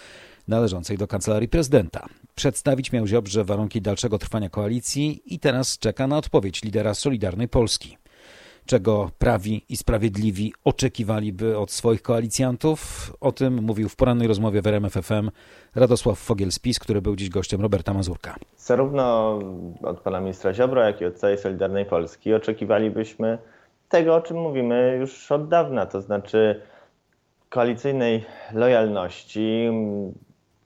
należącej 0.47 0.97
do 0.97 1.07
kancelarii 1.07 1.49
prezydenta. 1.49 2.05
Przedstawić 2.35 2.91
miał 2.91 3.07
Ziobrze 3.07 3.43
warunki 3.43 3.81
dalszego 3.81 4.17
trwania 4.17 4.49
koalicji 4.49 5.21
i 5.25 5.39
teraz 5.39 5.77
czeka 5.77 6.07
na 6.07 6.17
odpowiedź 6.17 6.63
lidera 6.63 6.93
Solidarnej 6.93 7.47
Polski. 7.47 7.97
Czego 8.65 9.11
prawi 9.17 9.65
i 9.69 9.77
sprawiedliwi 9.77 10.53
oczekiwaliby 10.63 11.57
od 11.57 11.71
swoich 11.71 12.01
koalicjantów? 12.01 13.11
O 13.21 13.31
tym 13.31 13.63
mówił 13.63 13.89
w 13.89 13.95
porannej 13.95 14.27
rozmowie 14.27 14.61
w 14.61 14.67
RMF 14.67 14.93
FM 14.93 15.31
Radosław 15.75 16.29
Fogiel-Spis, 16.29 16.79
który 16.79 17.01
był 17.01 17.15
dziś 17.15 17.29
gościem 17.29 17.61
Roberta 17.61 17.93
Mazurka. 17.93 18.35
Zarówno 18.57 19.39
od 19.83 19.99
pana 19.99 20.21
ministra 20.21 20.53
Ziobro, 20.53 20.83
jak 20.83 21.01
i 21.01 21.05
od 21.05 21.15
całej 21.15 21.37
Solidarnej 21.37 21.85
Polski 21.85 22.33
oczekiwalibyśmy 22.33 23.37
tego, 23.93 24.15
o 24.15 24.21
czym 24.21 24.37
mówimy 24.37 24.97
już 24.99 25.31
od 25.31 25.47
dawna, 25.47 25.85
to 25.85 26.01
znaczy 26.01 26.61
koalicyjnej 27.49 28.25
lojalności, 28.53 29.69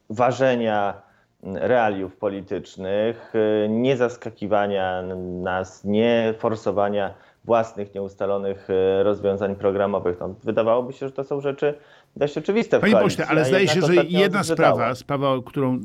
ważenia 0.09 1.01
realiów 1.43 2.15
politycznych, 2.15 3.33
nie 3.69 3.97
zaskakiwania 3.97 5.01
nas, 5.41 5.83
nie 5.83 6.33
forsowania 6.37 7.13
własnych 7.45 7.93
nieustalonych 7.95 8.67
rozwiązań 9.03 9.55
programowych. 9.55 10.19
No, 10.19 10.29
wydawałoby 10.43 10.93
się, 10.93 11.07
że 11.07 11.11
to 11.11 11.23
są 11.23 11.41
rzeczy 11.41 11.79
dość 12.17 12.37
oczywiste 12.37 12.79
Panie 12.79 12.93
pośle, 12.93 13.27
ale 13.27 13.45
zdaje 13.45 13.67
się, 13.67 13.81
że 13.81 13.95
jedna 13.95 14.43
sprawa, 14.43 14.95
sprawa, 14.95 15.35
którą, 15.45 15.79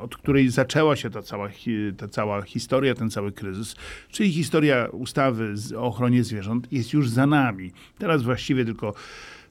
od 0.00 0.16
której 0.16 0.48
zaczęła 0.48 0.96
się 0.96 1.10
ta 1.10 1.22
cała, 1.22 1.48
ta 1.96 2.08
cała 2.08 2.42
historia, 2.42 2.94
ten 2.94 3.10
cały 3.10 3.32
kryzys, 3.32 3.76
czyli 4.10 4.32
historia 4.32 4.88
ustawy 4.92 5.54
o 5.76 5.82
ochronie 5.82 6.24
zwierząt 6.24 6.72
jest 6.72 6.92
już 6.92 7.10
za 7.10 7.26
nami. 7.26 7.70
Teraz 7.98 8.22
właściwie 8.22 8.64
tylko 8.64 8.94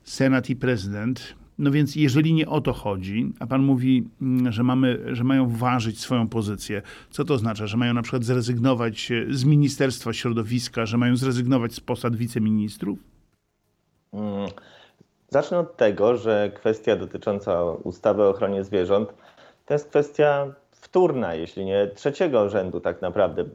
Senat 0.03 0.49
i 0.49 0.55
prezydent. 0.55 1.35
No 1.57 1.71
więc 1.71 1.95
jeżeli 1.95 2.33
nie 2.33 2.47
o 2.47 2.61
to 2.61 2.73
chodzi, 2.73 3.33
a 3.39 3.47
pan 3.47 3.63
mówi, 3.63 4.07
mm, 4.21 4.51
że, 4.51 4.63
mamy, 4.63 5.15
że 5.15 5.23
mają 5.23 5.49
ważyć 5.49 5.99
swoją 5.99 6.27
pozycję, 6.27 6.81
co 7.09 7.25
to 7.25 7.33
oznacza? 7.33 7.67
Że 7.67 7.77
mają 7.77 7.93
na 7.93 8.01
przykład 8.01 8.23
zrezygnować 8.23 9.11
z 9.29 9.43
Ministerstwa 9.43 10.13
Środowiska, 10.13 10.85
że 10.85 10.97
mają 10.97 11.17
zrezygnować 11.17 11.73
z 11.73 11.79
posad 11.79 12.15
wiceministrów? 12.15 12.99
Hmm. 14.11 14.49
Zacznę 15.29 15.59
od 15.59 15.77
tego, 15.77 16.15
że 16.15 16.51
kwestia 16.55 16.95
dotycząca 16.95 17.63
ustawy 17.63 18.23
o 18.23 18.29
ochronie 18.29 18.63
zwierząt 18.63 19.13
to 19.65 19.73
jest 19.73 19.89
kwestia 19.89 20.47
wtórna, 20.71 21.33
jeśli 21.33 21.65
nie 21.65 21.87
trzeciego 21.87 22.49
rzędu 22.49 22.79
tak 22.79 23.01
naprawdę. 23.01 23.45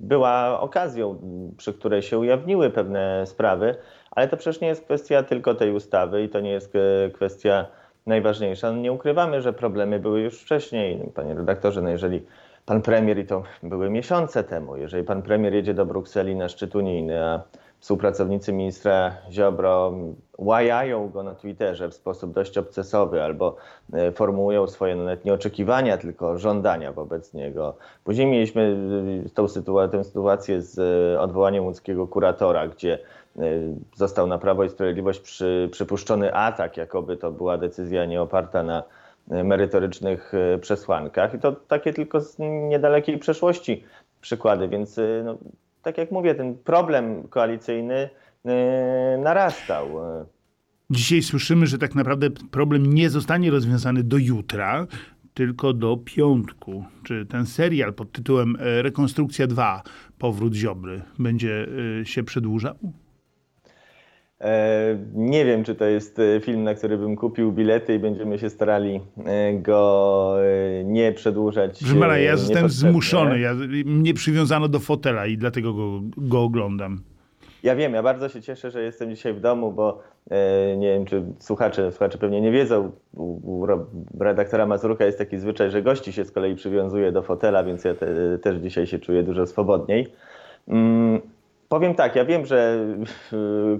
Była 0.00 0.60
okazją, 0.60 1.18
przy 1.56 1.72
której 1.72 2.02
się 2.02 2.18
ujawniły 2.18 2.70
pewne 2.70 3.26
sprawy, 3.26 3.76
ale 4.10 4.28
to 4.28 4.36
przecież 4.36 4.60
nie 4.60 4.68
jest 4.68 4.84
kwestia 4.84 5.22
tylko 5.22 5.54
tej 5.54 5.72
ustawy 5.72 6.22
i 6.22 6.28
to 6.28 6.40
nie 6.40 6.50
jest 6.50 6.72
kwestia 7.14 7.66
najważniejsza. 8.06 8.72
No 8.72 8.78
nie 8.78 8.92
ukrywamy, 8.92 9.42
że 9.42 9.52
problemy 9.52 10.00
były 10.00 10.20
już 10.20 10.40
wcześniej. 10.40 11.10
Panie 11.14 11.34
redaktorze, 11.34 11.82
no 11.82 11.88
jeżeli 11.88 12.26
pan 12.66 12.82
premier, 12.82 13.18
i 13.18 13.26
to 13.26 13.42
były 13.62 13.90
miesiące 13.90 14.44
temu, 14.44 14.76
jeżeli 14.76 15.04
pan 15.04 15.22
premier 15.22 15.54
jedzie 15.54 15.74
do 15.74 15.86
Brukseli 15.86 16.36
na 16.36 16.48
szczyt 16.48 16.74
unijny, 16.74 17.24
a 17.24 17.42
współpracownicy 17.84 18.52
ministra 18.52 19.16
Ziobro 19.30 19.92
łajają 20.38 21.08
go 21.08 21.22
na 21.22 21.34
Twitterze 21.34 21.88
w 21.88 21.94
sposób 21.94 22.32
dość 22.32 22.58
obcesowy 22.58 23.22
albo 23.22 23.56
e, 23.92 24.12
formułują 24.12 24.66
swoje 24.66 24.96
nawet 24.96 25.24
nie 25.24 25.32
oczekiwania, 25.32 25.98
tylko 25.98 26.38
żądania 26.38 26.92
wobec 26.92 27.34
niego. 27.34 27.76
Później 28.04 28.26
mieliśmy 28.26 28.76
e, 29.26 29.30
tą, 29.30 29.48
sytuację, 29.48 29.98
tę 29.98 30.04
sytuację 30.04 30.62
z 30.62 30.78
e, 30.78 31.20
odwołaniem 31.20 31.64
łódzkiego 31.64 32.06
kuratora, 32.06 32.68
gdzie 32.68 32.98
został 33.94 34.26
na 34.26 34.38
Prawo 34.38 34.64
i 34.64 34.68
Sprawiedliwość 34.68 35.20
przy, 35.20 35.68
przypuszczony 35.72 36.34
atak, 36.34 36.76
jakoby 36.76 37.16
to 37.16 37.30
była 37.30 37.58
decyzja 37.58 38.04
nie 38.04 38.22
oparta 38.22 38.62
na 38.62 38.82
merytorycznych 39.28 40.32
przesłankach. 40.60 41.34
I 41.34 41.38
to 41.38 41.52
takie 41.52 41.92
tylko 41.92 42.20
z 42.20 42.38
niedalekiej 42.68 43.18
przeszłości 43.18 43.84
przykłady, 44.20 44.68
więc 44.68 45.00
no, 45.24 45.38
tak 45.84 45.98
jak 45.98 46.10
mówię, 46.10 46.34
ten 46.34 46.58
problem 46.58 47.28
koalicyjny 47.28 48.10
narastał. 49.18 49.88
Dzisiaj 50.90 51.22
słyszymy, 51.22 51.66
że 51.66 51.78
tak 51.78 51.94
naprawdę 51.94 52.30
problem 52.30 52.94
nie 52.94 53.10
zostanie 53.10 53.50
rozwiązany 53.50 54.02
do 54.02 54.16
jutra, 54.16 54.86
tylko 55.34 55.72
do 55.72 55.96
piątku. 55.96 56.84
Czy 57.02 57.26
ten 57.26 57.46
serial 57.46 57.94
pod 57.94 58.12
tytułem 58.12 58.56
Rekonstrukcja 58.60 59.46
2, 59.46 59.82
Powrót 60.18 60.54
Ziobry, 60.54 61.02
będzie 61.18 61.68
się 62.04 62.22
przedłużał? 62.22 62.74
E, 64.40 64.98
nie 65.14 65.44
wiem, 65.44 65.64
czy 65.64 65.74
to 65.74 65.84
jest 65.84 66.18
e, 66.18 66.40
film, 66.40 66.62
na 66.62 66.74
który 66.74 66.98
bym 66.98 67.16
kupił 67.16 67.52
bilety 67.52 67.94
i 67.94 67.98
będziemy 67.98 68.38
się 68.38 68.50
starali 68.50 69.00
e, 69.26 69.54
go 69.54 70.36
nie 70.84 71.12
przedłużać. 71.12 71.78
Proszę 71.78 71.94
pana, 71.94 72.18
ja 72.18 72.36
zostałem 72.36 72.68
zmuszony. 72.68 73.40
Ja, 73.40 73.54
mnie 73.84 74.14
przywiązano 74.14 74.68
do 74.68 74.78
fotela 74.78 75.26
i 75.26 75.38
dlatego 75.38 75.74
go, 75.74 76.00
go 76.16 76.42
oglądam. 76.42 77.00
Ja 77.62 77.76
wiem, 77.76 77.94
ja 77.94 78.02
bardzo 78.02 78.28
się 78.28 78.42
cieszę, 78.42 78.70
że 78.70 78.82
jestem 78.82 79.10
dzisiaj 79.10 79.34
w 79.34 79.40
domu, 79.40 79.72
bo 79.72 80.02
nie 80.76 80.88
wiem, 80.88 81.04
czy 81.04 81.24
słuchacze, 81.38 81.92
słuchacze 81.92 82.18
pewnie 82.18 82.40
nie 82.40 82.52
wiedzą, 82.52 82.92
u, 83.14 83.60
u 83.60 83.66
redaktora 84.20 84.66
Mazurka 84.66 85.04
jest 85.04 85.18
taki 85.18 85.38
zwyczaj, 85.38 85.70
że 85.70 85.82
gości 85.82 86.12
się 86.12 86.24
z 86.24 86.30
kolei 86.30 86.54
przywiązuje 86.54 87.12
do 87.12 87.22
fotela, 87.22 87.64
więc 87.64 87.84
ja 87.84 87.94
te, 87.94 88.38
też 88.38 88.56
dzisiaj 88.58 88.86
się 88.86 88.98
czuję 88.98 89.22
dużo 89.22 89.46
swobodniej. 89.46 90.12
Powiem 91.68 91.94
tak, 91.94 92.16
ja 92.16 92.24
wiem, 92.24 92.46
że 92.46 92.86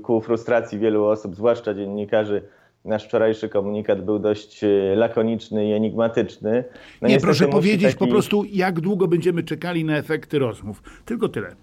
ku 0.03 0.21
frustracji 0.21 0.79
wielu 0.79 1.05
osób, 1.05 1.37
zwłaszcza 1.37 1.75
dziennikarzy, 1.75 2.43
nasz 2.85 3.05
wczorajszy 3.05 3.49
komunikat 3.49 4.05
był 4.05 4.19
dość 4.19 4.65
e, 4.65 4.69
lakoniczny 4.97 5.67
i 5.69 5.73
enigmatyczny. 5.73 6.65
No 7.03 7.09
Nie, 7.09 7.21
proszę 7.21 7.49
powiedzieć 7.49 7.87
taki... 7.87 7.99
po 7.99 8.07
prostu, 8.07 8.45
jak 8.53 8.81
długo 8.81 9.09
będziemy 9.09 9.43
czekali 9.43 9.85
na 9.85 9.97
efekty 9.97 10.39
rozmów. 10.39 10.83
Tylko 11.05 11.29
tyle. 11.29 11.55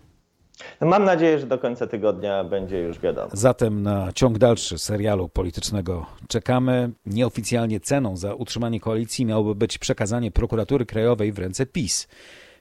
No 0.81 0.87
mam 0.87 1.03
nadzieję, 1.03 1.39
że 1.39 1.47
do 1.47 1.57
końca 1.57 1.87
tygodnia 1.87 2.43
będzie 2.43 2.79
już 2.79 2.99
wiadomo. 2.99 3.29
Zatem 3.33 3.83
na 3.83 4.11
ciąg 4.15 4.37
dalszy 4.37 4.77
serialu 4.77 5.29
politycznego 5.29 6.05
czekamy. 6.27 6.89
Nieoficjalnie 7.05 7.79
ceną 7.79 8.17
za 8.17 8.33
utrzymanie 8.33 8.79
koalicji 8.79 9.25
miałoby 9.25 9.55
być 9.55 9.77
przekazanie 9.77 10.31
prokuratury 10.31 10.85
krajowej 10.85 11.31
w 11.31 11.39
ręce 11.39 11.65
PiS 11.65 12.07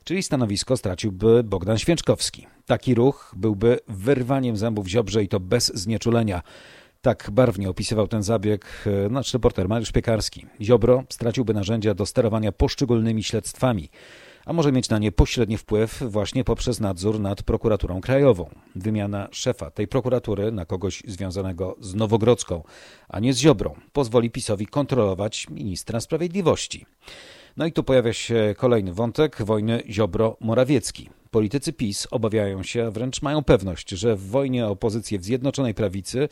czyli 0.04 0.22
stanowisko 0.22 0.76
straciłby 0.76 1.44
Bogdan 1.44 1.78
Święczkowski. 1.78 2.46
Taki 2.66 2.94
ruch 2.94 3.34
byłby 3.36 3.78
wyrwaniem 3.88 4.56
zębów 4.56 4.88
Ziobrze 4.88 5.24
i 5.24 5.28
to 5.28 5.40
bez 5.40 5.66
znieczulenia. 5.74 6.42
Tak 7.02 7.30
barwnie 7.32 7.70
opisywał 7.70 8.08
ten 8.08 8.22
zabieg 8.22 8.66
e, 8.86 9.08
nasz 9.08 9.32
reporter 9.34 9.68
Mariusz 9.68 9.92
Piekarski. 9.92 10.46
Ziobro 10.60 11.04
straciłby 11.08 11.54
narzędzia 11.54 11.94
do 11.94 12.06
sterowania 12.06 12.52
poszczególnymi 12.52 13.22
śledztwami, 13.22 13.88
a 14.46 14.52
może 14.52 14.72
mieć 14.72 14.88
na 14.88 14.98
nie 14.98 15.12
pośredni 15.12 15.56
wpływ 15.58 16.02
właśnie 16.06 16.44
poprzez 16.44 16.80
nadzór 16.80 17.20
nad 17.20 17.42
prokuraturą 17.42 18.00
krajową. 18.00 18.50
Wymiana 18.74 19.28
szefa 19.30 19.70
tej 19.70 19.88
prokuratury 19.88 20.52
na 20.52 20.64
kogoś 20.64 21.02
związanego 21.06 21.76
z 21.80 21.94
Nowogrodzką, 21.94 22.62
a 23.08 23.20
nie 23.20 23.34
z 23.34 23.38
Ziobrą, 23.38 23.74
pozwoli 23.92 24.30
PiSowi 24.30 24.66
kontrolować 24.66 25.48
ministra 25.48 26.00
sprawiedliwości. 26.00 26.86
No 27.56 27.66
i 27.66 27.72
tu 27.72 27.84
pojawia 27.84 28.12
się 28.12 28.54
kolejny 28.56 28.92
wątek 28.92 29.42
wojny 29.42 29.82
Ziobro-Morawiecki. 29.88 31.08
Politycy 31.30 31.72
PiS 31.72 32.08
obawiają 32.10 32.62
się, 32.62 32.86
a 32.86 32.90
wręcz 32.90 33.22
mają 33.22 33.44
pewność, 33.44 33.90
że 33.90 34.16
w 34.16 34.30
wojnie 34.30 34.66
o 34.66 34.70
opozycję 34.70 35.18
w 35.18 35.24
Zjednoczonej 35.24 35.74
Prawicy 35.74 36.28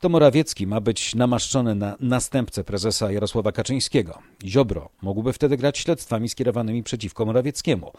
to 0.00 0.08
Morawiecki 0.08 0.66
ma 0.66 0.80
być 0.80 1.14
namaszczony 1.14 1.74
na 1.74 1.96
następcę 2.00 2.64
prezesa 2.64 3.12
Jarosława 3.12 3.52
Kaczyńskiego. 3.52 4.18
Ziobro 4.44 4.88
mógłby 5.02 5.32
wtedy 5.32 5.56
grać 5.56 5.78
śledztwami 5.78 6.28
skierowanymi 6.28 6.82
przeciwko 6.82 7.24
Morawieckiemu, 7.26 7.92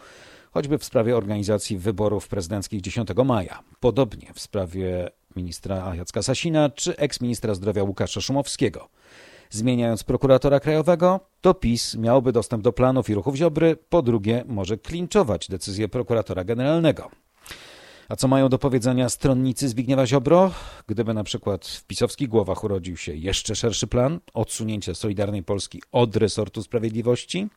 choćby 0.50 0.78
w 0.78 0.84
sprawie 0.84 1.16
organizacji 1.16 1.78
wyborów 1.78 2.28
prezydenckich 2.28 2.80
10 2.80 3.08
maja. 3.24 3.62
Podobnie 3.80 4.32
w 4.34 4.40
sprawie 4.40 5.10
ministra 5.36 5.94
Jacka 5.94 6.22
Sasina 6.22 6.70
czy 6.70 6.96
eksministra 6.96 7.54
zdrowia 7.54 7.82
Łukasza 7.82 8.20
Szumowskiego. 8.20 8.88
Zmieniając 9.50 10.04
prokuratora 10.04 10.60
krajowego, 10.60 11.20
to 11.40 11.54
PiS 11.54 11.94
miałby 11.94 12.32
dostęp 12.32 12.62
do 12.62 12.72
planów 12.72 13.10
i 13.10 13.14
ruchów 13.14 13.36
Ziobry, 13.36 13.76
po 13.88 14.02
drugie 14.02 14.44
może 14.46 14.78
klinczować 14.78 15.48
decyzję 15.48 15.88
prokuratora 15.88 16.44
generalnego. 16.44 17.10
A 18.08 18.16
co 18.16 18.28
mają 18.28 18.48
do 18.48 18.58
powiedzenia 18.58 19.08
stronnicy 19.08 19.68
Zbigniewa 19.68 20.06
Ziobro? 20.06 20.50
Gdyby 20.86 21.14
na 21.14 21.24
przykład 21.24 21.66
w 21.66 21.84
pisowskich 21.84 22.28
głowach 22.28 22.64
urodził 22.64 22.96
się 22.96 23.14
jeszcze 23.14 23.54
szerszy 23.54 23.86
plan, 23.86 24.20
odsunięcie 24.34 24.94
Solidarnej 24.94 25.42
Polski 25.42 25.82
od 25.92 26.16
resortu 26.16 26.62
sprawiedliwości? 26.62 27.48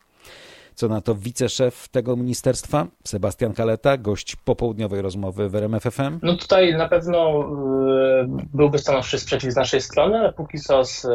Co 0.75 0.87
na 0.87 1.01
to 1.01 1.15
wiceszef 1.15 1.87
tego 1.87 2.15
ministerstwa, 2.15 2.87
Sebastian 3.03 3.53
Kaleta, 3.53 3.97
gość 3.97 4.35
popołudniowej 4.35 5.01
rozmowy 5.01 5.49
w 5.49 5.55
RMFFM? 5.55 6.19
No 6.23 6.37
tutaj 6.37 6.73
na 6.73 6.89
pewno 6.89 7.41
y, 8.23 8.47
byłby 8.53 8.79
stanowczy 8.79 9.19
sprzeciw 9.19 9.51
z 9.51 9.55
naszej 9.55 9.81
strony, 9.81 10.17
ale 10.17 10.33
póki 10.33 10.59
co 10.59 10.85
z 10.85 11.07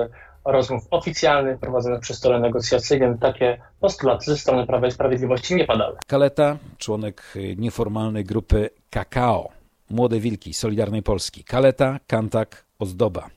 rozmów 0.44 0.82
oficjalnych 0.90 1.58
prowadzonych 1.58 2.00
przy 2.00 2.14
stole 2.14 2.40
negocjacyjnym 2.40 3.18
takie 3.18 3.58
postulaty 3.80 4.24
ze 4.24 4.38
strony 4.38 4.66
Prawa 4.66 4.86
i 4.86 4.90
Sprawiedliwości 4.90 5.54
nie 5.54 5.64
padały. 5.64 5.96
Kaleta, 6.06 6.56
członek 6.78 7.34
nieformalnej 7.56 8.24
grupy 8.24 8.70
Kakao, 8.90 9.48
Młode 9.90 10.20
Wilki 10.20 10.54
Solidarnej 10.54 11.02
Polski. 11.02 11.44
Kaleta, 11.44 12.00
Kantak, 12.06 12.64
Ozdoba. 12.78 13.30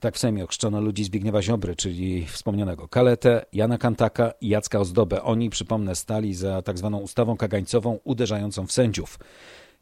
Tak 0.00 0.14
w 0.14 0.18
Sejmie 0.18 0.44
ochrzczono 0.44 0.80
ludzi 0.80 1.04
Zbigniewa 1.04 1.42
Ziobry, 1.42 1.76
czyli 1.76 2.26
wspomnianego 2.26 2.88
Kaletę, 2.88 3.44
Jana 3.52 3.78
Kantaka 3.78 4.32
i 4.40 4.48
Jacka 4.48 4.78
Ozdobę. 4.78 5.22
Oni, 5.22 5.50
przypomnę, 5.50 5.94
stali 5.94 6.34
za 6.34 6.62
tak 6.62 6.78
zwaną 6.78 6.98
ustawą 6.98 7.36
kagańcową 7.36 7.98
uderzającą 8.04 8.66
w 8.66 8.72
sędziów. 8.72 9.18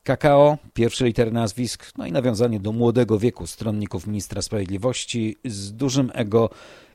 Kakao, 0.06 0.58
pierwsze 0.74 1.04
litery 1.04 1.30
nazwisk, 1.30 1.92
no 1.98 2.06
i 2.06 2.12
nawiązanie 2.12 2.60
do 2.60 2.72
młodego 2.72 3.18
wieku 3.18 3.46
stronników 3.46 4.06
ministra 4.06 4.42
sprawiedliwości 4.42 5.36
z 5.44 5.72
dużym 5.72 6.10
ego 6.14 6.50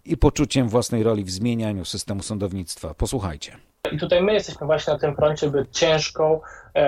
i 0.05 0.17
poczuciem 0.17 0.69
własnej 0.69 1.03
roli 1.03 1.23
w 1.23 1.29
zmienianiu 1.31 1.85
systemu 1.85 2.23
sądownictwa. 2.23 2.93
Posłuchajcie. 2.93 3.57
I 3.91 3.97
tutaj 3.97 4.23
my 4.23 4.33
jesteśmy 4.33 4.67
właśnie 4.67 4.93
na 4.93 4.99
tym 4.99 5.15
froncie, 5.15 5.49
by 5.49 5.65
ciężką 5.71 6.39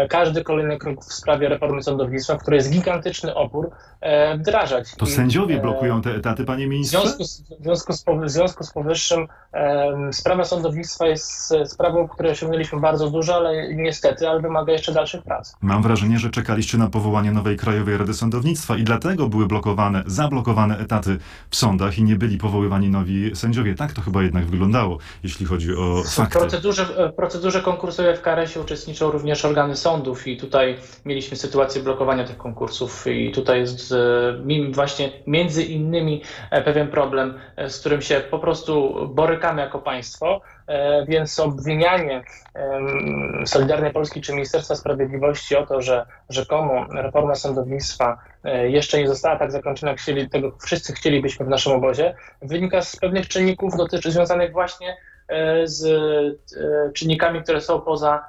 każdy 0.09 0.43
kolejny 0.43 0.77
krok 0.77 1.05
w 1.05 1.13
sprawie 1.13 1.49
reformy 1.49 1.83
sądownictwa, 1.83 2.37
w 2.37 2.41
której 2.41 2.57
jest 2.57 2.71
gigantyczny 2.71 3.35
opór, 3.35 3.69
e, 4.01 4.37
wdrażać. 4.37 4.95
To 4.95 5.05
I, 5.05 5.09
sędziowie 5.09 5.55
e, 5.55 5.61
blokują 5.61 6.01
te 6.01 6.15
etaty, 6.15 6.45
panie 6.45 6.67
ministrze? 6.67 6.97
W 6.97 7.01
związku 7.01 7.23
z, 7.23 7.41
w 7.41 7.63
związku 7.63 7.93
z, 7.93 8.05
w 8.23 8.29
związku 8.29 8.63
z 8.63 8.71
powyższym 8.71 9.27
sprawa 10.11 10.43
sądownictwa 10.43 11.07
jest 11.07 11.53
sprawą, 11.65 12.07
w 12.07 12.11
której 12.11 12.31
osiągnęliśmy 12.31 12.79
bardzo 12.79 13.09
dużo, 13.09 13.35
ale 13.35 13.75
niestety, 13.75 14.29
ale 14.29 14.41
wymaga 14.41 14.73
jeszcze 14.73 14.93
dalszych 14.93 15.23
prac. 15.23 15.55
Mam 15.61 15.83
wrażenie, 15.83 16.19
że 16.19 16.29
czekaliście 16.29 16.77
na 16.77 16.89
powołanie 16.89 17.31
nowej 17.31 17.57
Krajowej 17.57 17.97
Rady 17.97 18.13
Sądownictwa 18.13 18.77
i 18.77 18.83
dlatego 18.83 19.27
były 19.27 19.47
blokowane, 19.47 20.03
zablokowane 20.05 20.77
etaty 20.77 21.17
w 21.49 21.55
sądach 21.55 21.97
i 21.97 22.03
nie 22.03 22.15
byli 22.15 22.37
powoływani 22.37 22.89
nowi 22.89 23.35
sędziowie. 23.35 23.75
Tak 23.75 23.93
to 23.93 24.01
chyba 24.01 24.23
jednak 24.23 24.45
wyglądało, 24.45 24.97
jeśli 25.23 25.45
chodzi 25.45 25.75
o 25.75 26.03
fakty. 26.03 26.37
W 26.37 26.41
procedurze, 26.41 26.85
w 26.85 27.15
procedurze 27.15 27.61
konkursowej 27.61 28.17
w 28.17 28.21
KRS-ie 28.21 28.65
uczestniczą 28.65 29.11
również 29.11 29.45
organy 29.45 29.72
sądów 29.75 30.27
i 30.27 30.37
tutaj 30.37 30.77
mieliśmy 31.05 31.37
sytuację 31.37 31.83
blokowania 31.83 32.23
tych 32.23 32.37
konkursów 32.37 33.07
i 33.07 33.31
tutaj 33.31 33.59
jest 33.59 33.93
właśnie 34.71 35.11
między 35.27 35.63
innymi 35.63 36.21
e, 36.51 36.61
pewien 36.61 36.87
problem, 36.87 37.39
e, 37.55 37.69
z 37.69 37.79
którym 37.79 38.01
się 38.01 38.21
po 38.31 38.39
prostu 38.39 38.93
borykamy 39.13 39.61
jako 39.61 39.79
państwo, 39.79 40.41
e, 40.67 41.05
więc 41.05 41.39
obwinianie 41.39 42.23
Solidarnej 43.45 43.91
Polski 43.91 44.21
czy 44.21 44.33
Ministerstwa 44.33 44.75
Sprawiedliwości 44.75 45.55
o 45.55 45.65
to, 45.65 45.81
że 45.81 46.05
rzekomo 46.29 46.85
reforma 46.93 47.35
sądownictwa 47.35 48.17
jeszcze 48.63 48.97
nie 48.97 49.07
została 49.07 49.39
tak 49.39 49.51
zakończona, 49.51 49.91
jak 49.91 50.01
chcieli, 50.01 50.29
tego 50.29 50.57
wszyscy 50.65 50.93
chcielibyśmy 50.93 51.45
w 51.45 51.49
naszym 51.49 51.73
obozie, 51.73 52.15
wynika 52.41 52.81
z 52.81 52.95
pewnych 52.95 53.27
czynników 53.27 53.77
dotyczy, 53.77 54.11
związanych 54.11 54.51
właśnie 54.51 54.97
E, 55.27 55.67
z 55.67 55.85
e, 55.85 56.91
czynnikami, 56.93 57.43
które 57.43 57.61
są 57.61 57.81
poza 57.81 58.25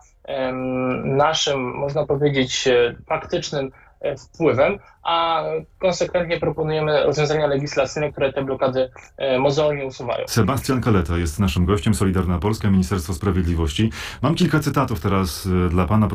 naszym, 1.04 1.60
można 1.60 2.06
powiedzieć, 2.06 2.68
e, 2.68 2.94
faktycznym 3.06 3.70
wpływem, 4.18 4.78
a 5.04 5.44
konsekwentnie 5.78 6.40
proponujemy 6.40 7.04
rozwiązania 7.04 7.46
legislacyjne, 7.46 8.12
które 8.12 8.32
te 8.32 8.44
blokady 8.44 8.90
e, 9.16 9.38
mozolnie 9.38 9.86
usuwają. 9.86 10.24
Sebastian 10.28 10.80
Kaleta 10.80 11.16
jest 11.16 11.40
naszym 11.40 11.64
gościem, 11.64 11.94
Solidarna 11.94 12.38
Polska, 12.38 12.70
Ministerstwo 12.70 13.14
Sprawiedliwości. 13.14 13.90
Mam 14.22 14.34
kilka 14.34 14.60
cytatów 14.60 15.00
teraz 15.00 15.48
e, 15.66 15.68
dla 15.68 15.86
pana, 15.86 16.08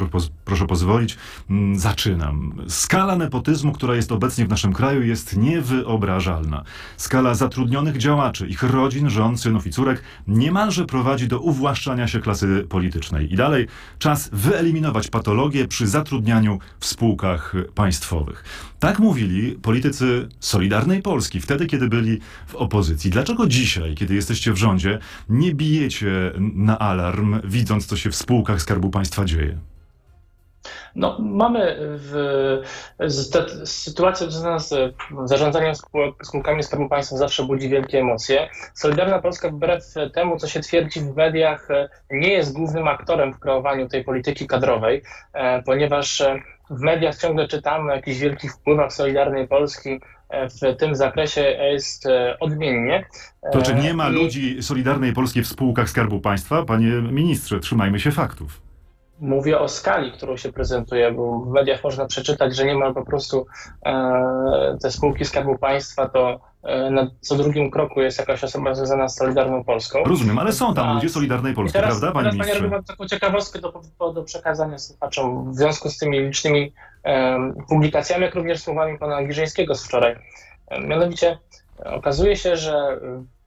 proszę 0.45 0.67
pozwolić. 0.67 1.17
Mm, 1.49 1.79
zaczynam. 1.79 2.65
Skala 2.67 3.15
nepotyzmu, 3.15 3.71
która 3.71 3.95
jest 3.95 4.11
obecnie 4.11 4.45
w 4.45 4.49
naszym 4.49 4.73
kraju 4.73 5.03
jest 5.03 5.37
niewyobrażalna. 5.37 6.63
Skala 6.97 7.33
zatrudnionych 7.33 7.97
działaczy, 7.97 8.47
ich 8.47 8.63
rodzin, 8.63 9.09
żon, 9.09 9.37
synów 9.37 9.67
i 9.67 9.71
córek 9.71 10.03
niemalże 10.27 10.85
prowadzi 10.85 11.27
do 11.27 11.39
uwłaszczania 11.39 12.07
się 12.07 12.19
klasy 12.19 12.65
politycznej. 12.69 13.33
I 13.33 13.35
dalej, 13.35 13.67
czas 13.99 14.29
wyeliminować 14.33 15.07
patologię 15.07 15.67
przy 15.67 15.87
zatrudnianiu 15.87 16.59
w 16.79 16.85
spółkach 16.85 17.53
państwowych. 17.79 18.43
Tak 18.79 18.99
mówili 18.99 19.51
politycy 19.51 20.29
Solidarnej 20.39 21.01
Polski 21.01 21.39
wtedy, 21.41 21.65
kiedy 21.65 21.87
byli 21.87 22.19
w 22.47 22.55
opozycji. 22.55 23.11
Dlaczego 23.11 23.47
dzisiaj, 23.47 23.95
kiedy 23.95 24.15
jesteście 24.15 24.53
w 24.53 24.57
rządzie, 24.57 24.99
nie 25.29 25.55
bijecie 25.55 26.31
na 26.39 26.79
alarm, 26.79 27.39
widząc, 27.43 27.85
co 27.85 27.97
się 27.97 28.09
w 28.11 28.15
spółkach 28.15 28.61
Skarbu 28.61 28.89
Państwa 28.89 29.25
dzieje? 29.25 29.57
No, 30.95 31.17
mamy 31.19 31.77
w, 31.79 32.13
te, 33.31 33.65
sytuację 33.65 34.31
związana 34.31 34.59
z 34.59 34.95
zarządzaniem 35.25 35.73
spółkami 36.23 36.63
Skarbu 36.63 36.89
Państwa 36.89 37.17
zawsze 37.17 37.43
budzi 37.43 37.69
wielkie 37.69 37.99
emocje. 37.99 38.49
Solidarna 38.73 39.19
Polska 39.19 39.49
wbrew 39.49 39.93
temu, 40.13 40.37
co 40.37 40.47
się 40.47 40.59
twierdzi 40.59 40.99
w 41.01 41.15
mediach, 41.15 41.67
nie 42.11 42.33
jest 42.33 42.53
głównym 42.53 42.87
aktorem 42.87 43.33
w 43.33 43.39
kreowaniu 43.39 43.89
tej 43.89 44.03
polityki 44.03 44.47
kadrowej, 44.47 45.01
e, 45.33 45.63
ponieważ 45.63 46.23
w 46.69 46.79
mediach 46.79 47.17
ciągle 47.17 47.47
czytamy 47.47 47.91
o 47.91 47.95
jakichś 47.95 48.19
wielkich 48.19 48.53
wpływach 48.53 48.93
Solidarnej 48.93 49.47
Polski 49.47 49.99
w 50.29 50.77
tym 50.77 50.95
zakresie 50.95 51.41
jest 51.41 52.05
e, 52.05 52.39
odmiennie. 52.39 53.05
To 53.51 53.61
czy 53.61 53.75
nie 53.75 53.93
ma 53.93 54.07
e, 54.07 54.09
ludzi 54.09 54.63
Solidarnej 54.63 55.13
Polskiej 55.13 55.43
w 55.43 55.47
spółkach 55.47 55.89
Skarbu 55.89 56.19
Państwa? 56.19 56.65
Panie 56.65 56.91
ministrze, 56.91 57.59
trzymajmy 57.59 57.99
się 57.99 58.11
faktów. 58.11 58.68
Mówię 59.21 59.59
o 59.59 59.67
skali, 59.67 60.11
którą 60.11 60.37
się 60.37 60.51
prezentuje, 60.51 61.11
bo 61.11 61.39
w 61.39 61.49
mediach 61.49 61.83
można 61.83 62.05
przeczytać, 62.05 62.55
że 62.55 62.65
nie 62.65 62.75
ma 62.75 62.93
po 62.93 63.05
prostu 63.05 63.45
e, 63.85 64.77
te 64.81 64.91
spółki 64.91 65.25
Skarbu 65.25 65.57
Państwa, 65.57 66.09
to 66.09 66.39
e, 66.63 66.91
na 66.91 67.07
co 67.19 67.35
drugim 67.35 67.71
kroku 67.71 68.01
jest 68.01 68.19
jakaś 68.19 68.43
osoba 68.43 68.75
związana 68.75 69.09
z 69.09 69.15
Solidarną 69.15 69.63
Polską. 69.63 70.03
Rozumiem, 70.03 70.39
ale 70.39 70.51
są 70.51 70.73
tam 70.73 70.95
ludzie 70.95 71.09
Solidarnej 71.09 71.53
Polski, 71.53 71.73
teraz, 71.73 71.89
prawda, 71.99 72.11
panie 72.11 72.31
ministrze? 72.31 72.55
Teraz 72.55 72.71
mam 72.71 72.83
taką 72.83 73.07
ciekawostkę 73.07 73.59
do, 73.59 74.13
do 74.13 74.23
przekazania 74.23 74.77
słuchaczom 74.77 75.51
w 75.51 75.55
związku 75.55 75.89
z 75.89 75.97
tymi 75.97 76.19
licznymi 76.19 76.73
e, 77.03 77.37
publikacjami, 77.69 78.23
jak 78.23 78.35
również 78.35 78.61
słowami 78.61 78.97
pana 78.97 79.23
Giżyńskiego 79.23 79.75
z 79.75 79.85
wczoraj. 79.85 80.15
Mianowicie 80.87 81.37
okazuje 81.85 82.35
się, 82.35 82.57
że 82.57 82.99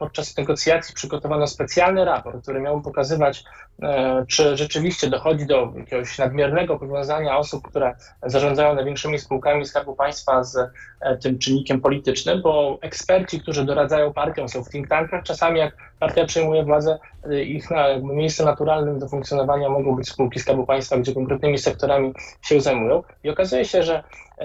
podczas 0.02 0.36
negocjacji 0.36 0.94
przygotowano 0.94 1.46
specjalny 1.46 2.04
raport, 2.04 2.42
który 2.42 2.60
miał 2.60 2.80
pokazywać, 2.80 3.44
e, 3.82 4.24
czy 4.28 4.56
rzeczywiście 4.56 5.10
dochodzi 5.10 5.46
do 5.46 5.72
jakiegoś 5.76 6.18
nadmiernego 6.18 6.78
powiązania 6.78 7.38
osób, 7.38 7.68
które 7.68 7.94
zarządzają 8.22 8.74
największymi 8.74 9.18
spółkami 9.18 9.66
Skarbu 9.66 9.96
Państwa 9.96 10.44
z 10.44 10.56
e, 11.00 11.16
tym 11.16 11.38
czynnikiem 11.38 11.80
politycznym, 11.80 12.42
bo 12.42 12.78
eksperci, 12.80 13.40
którzy 13.40 13.64
doradzają 13.64 14.12
partiom, 14.12 14.48
są 14.48 14.64
w 14.64 14.70
think 14.70 14.88
tankach. 14.88 15.22
Czasami 15.22 15.58
jak 15.58 15.76
partia 16.00 16.24
przejmuje 16.24 16.64
władzę, 16.64 16.98
e, 17.24 17.42
ich 17.42 17.70
na, 17.70 17.86
miejscem 18.02 18.46
naturalnym 18.46 18.98
do 18.98 19.08
funkcjonowania 19.08 19.68
mogą 19.68 19.96
być 19.96 20.08
spółki 20.08 20.40
Skarbu 20.40 20.66
Państwa, 20.66 20.96
gdzie 20.96 21.14
konkretnymi 21.14 21.58
sektorami 21.58 22.12
się 22.42 22.60
zajmują. 22.60 23.02
I 23.24 23.30
okazuje 23.30 23.64
się, 23.64 23.82
że 23.82 24.02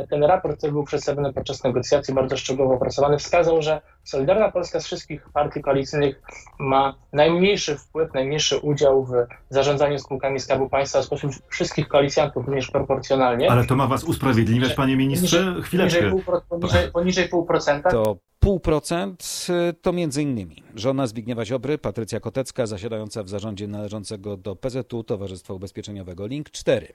ten 0.09 0.23
raport, 0.23 0.57
który 0.57 0.71
był 0.71 0.83
przedstawiony 0.83 1.33
podczas 1.33 1.63
negocjacji, 1.63 2.13
bardzo 2.13 2.37
szczegółowo 2.37 2.73
opracowany, 2.73 3.17
wskazał, 3.17 3.61
że 3.61 3.81
Solidarna 4.03 4.51
Polska 4.51 4.79
z 4.79 4.85
wszystkich 4.85 5.29
partii 5.33 5.46
koalicyjnych 5.49 6.21
ma 6.59 6.95
najmniejszy 7.13 7.77
wpływ, 7.77 8.13
najmniejszy 8.13 8.57
udział 8.57 9.05
w 9.05 9.13
zarządzaniu 9.49 9.99
spółkami 9.99 10.39
Skarbu 10.39 10.69
Państwa 10.69 11.03
spośród 11.03 11.33
wszystkich 11.49 11.87
koalicjantów, 11.87 12.45
również 12.45 12.71
proporcjonalnie. 12.71 13.51
Ale 13.51 13.65
to 13.65 13.75
ma 13.75 13.87
was 13.87 14.03
usprawiedliwiać, 14.03 14.73
panie 14.73 14.97
ministrze? 14.97 15.43
Poniżej, 15.43 15.63
Chwileczkę. 15.63 16.11
Poniżej, 16.49 16.91
poniżej 16.91 17.29
pół 17.29 17.45
procenta. 17.45 17.89
To 17.89 18.17
pół 18.39 18.59
procent 18.59 19.47
to 19.81 19.93
między 19.93 20.23
innymi 20.23 20.63
żona 20.75 21.07
Zbigniewa 21.07 21.45
Ziobry, 21.45 21.77
Patrycja 21.77 22.19
Kotecka, 22.19 22.65
zasiadająca 22.65 23.23
w 23.23 23.29
zarządzie 23.29 23.67
należącego 23.67 24.37
do 24.37 24.55
PZU 24.55 25.03
Towarzystwa 25.03 25.53
Ubezpieczeniowego 25.53 26.27
Link 26.27 26.49
4. 26.49 26.87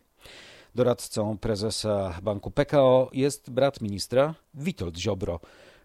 Doradcą 0.75 1.39
prezesa 1.39 2.19
banku 2.23 2.51
PKO 2.51 3.11
jest 3.13 3.51
brat 3.51 3.81
ministra 3.81 4.35
Witold 4.55 4.97
Ziobro. 4.97 5.41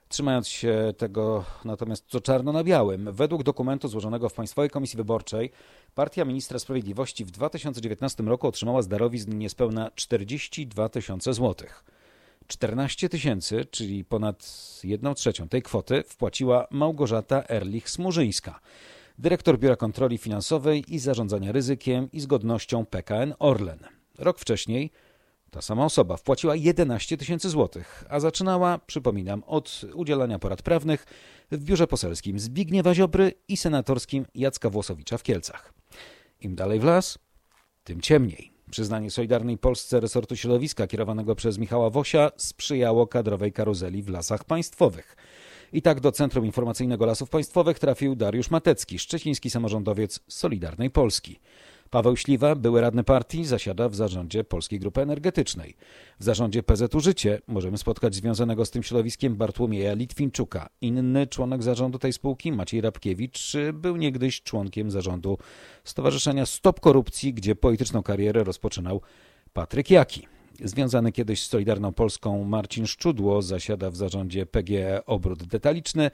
Trzymając 0.09 0.47
się 0.47 0.93
tego 0.97 1.45
natomiast 1.65 2.05
co 2.07 2.21
czarno 2.21 2.51
na 2.51 2.63
białym, 2.63 3.09
według 3.11 3.43
dokumentu 3.43 3.87
złożonego 3.87 4.29
w 4.29 4.33
Państwowej 4.33 4.69
Komisji 4.69 4.97
Wyborczej, 4.97 5.51
partia 5.95 6.25
ministra 6.25 6.59
sprawiedliwości 6.59 7.25
w 7.25 7.31
2019 7.31 8.23
roku 8.23 8.47
otrzymała 8.47 8.81
z 8.81 8.87
darowizn 8.87 9.37
niespełna 9.37 9.91
42 9.95 10.89
tysiące 10.89 11.33
złotych. 11.33 11.83
14 12.47 13.09
tysięcy, 13.09 13.65
czyli 13.71 14.05
ponad 14.05 14.49
1 14.83 15.15
trzecią 15.15 15.47
tej 15.47 15.61
kwoty, 15.61 16.03
wpłaciła 16.07 16.67
Małgorzata 16.71 17.41
Erlich-Smurzyńska, 17.41 18.53
dyrektor 19.17 19.59
Biura 19.59 19.75
Kontroli 19.75 20.17
Finansowej 20.17 20.83
i 20.87 20.99
Zarządzania 20.99 21.51
Ryzykiem 21.51 22.11
i 22.11 22.19
Zgodnością 22.19 22.85
PKN 22.85 23.33
Orlen. 23.39 23.79
Rok 24.17 24.39
wcześniej 24.39 24.91
ta 25.51 25.61
sama 25.61 25.85
osoba 25.85 26.17
wpłaciła 26.17 26.55
11 26.55 27.17
tysięcy 27.17 27.49
złotych, 27.49 28.03
a 28.09 28.19
zaczynała, 28.19 28.79
przypominam, 28.87 29.43
od 29.47 29.81
udzielania 29.93 30.39
porad 30.39 30.61
prawnych 30.61 31.05
w 31.51 31.63
biurze 31.63 31.87
poselskim 31.87 32.39
Zbigniewa 32.39 32.93
Ziobry 32.93 33.33
i 33.47 33.57
senatorskim 33.57 34.25
Jacka 34.35 34.69
Włosowicza 34.69 35.17
w 35.17 35.23
Kielcach. 35.23 35.73
Im 36.41 36.55
dalej 36.55 36.79
w 36.79 36.83
las, 36.83 37.19
tym 37.83 38.01
ciemniej. 38.01 38.51
Przyznanie 38.71 39.11
Solidarnej 39.11 39.57
Polsce 39.57 39.99
resortu 39.99 40.35
środowiska 40.35 40.87
kierowanego 40.87 41.35
przez 41.35 41.57
Michała 41.57 41.89
Wosia 41.89 42.31
sprzyjało 42.37 43.07
kadrowej 43.07 43.53
karuzeli 43.53 44.03
w 44.03 44.09
lasach 44.09 44.43
państwowych. 44.43 45.15
I 45.73 45.81
tak 45.81 45.99
do 45.99 46.11
Centrum 46.11 46.45
Informacyjnego 46.45 47.05
Lasów 47.05 47.29
Państwowych 47.29 47.79
trafił 47.79 48.15
Dariusz 48.15 48.51
Matecki, 48.51 48.99
szczeciński 48.99 49.49
samorządowiec 49.49 50.19
Solidarnej 50.27 50.89
Polski. 50.89 51.39
Paweł 51.89 52.17
Śliwa, 52.17 52.55
były 52.55 52.81
radny 52.81 53.03
partii, 53.03 53.45
zasiada 53.45 53.89
w 53.89 53.95
zarządzie 53.95 54.43
Polskiej 54.43 54.79
Grupy 54.79 55.01
Energetycznej. 55.01 55.75
W 56.19 56.23
zarządzie 56.23 56.63
PZU 56.63 56.99
Życie 56.99 57.41
możemy 57.47 57.77
spotkać 57.77 58.15
związanego 58.15 58.65
z 58.65 58.71
tym 58.71 58.83
środowiskiem 58.83 59.35
Bartłomieja 59.35 59.93
Litwinczuka. 59.93 60.69
Inny 60.81 61.27
członek 61.27 61.63
zarządu 61.63 61.99
tej 61.99 62.13
spółki, 62.13 62.51
Maciej 62.51 62.81
Rabkiewicz, 62.81 63.53
był 63.73 63.95
niegdyś 63.95 64.41
członkiem 64.41 64.91
zarządu 64.91 65.37
Stowarzyszenia 65.83 66.45
Stop 66.45 66.79
Korupcji, 66.79 67.33
gdzie 67.33 67.55
polityczną 67.55 68.03
karierę 68.03 68.43
rozpoczynał 68.43 69.01
Patryk 69.53 69.89
Jaki. 69.89 70.27
Związany 70.63 71.11
kiedyś 71.11 71.43
z 71.43 71.49
Solidarną 71.49 71.93
Polską 71.93 72.43
Marcin 72.43 72.87
Szczudło 72.87 73.41
zasiada 73.41 73.91
w 73.91 73.95
zarządzie 73.95 74.45
PGE 74.45 75.05
Obrót 75.05 75.43
Detaliczny. 75.43 76.11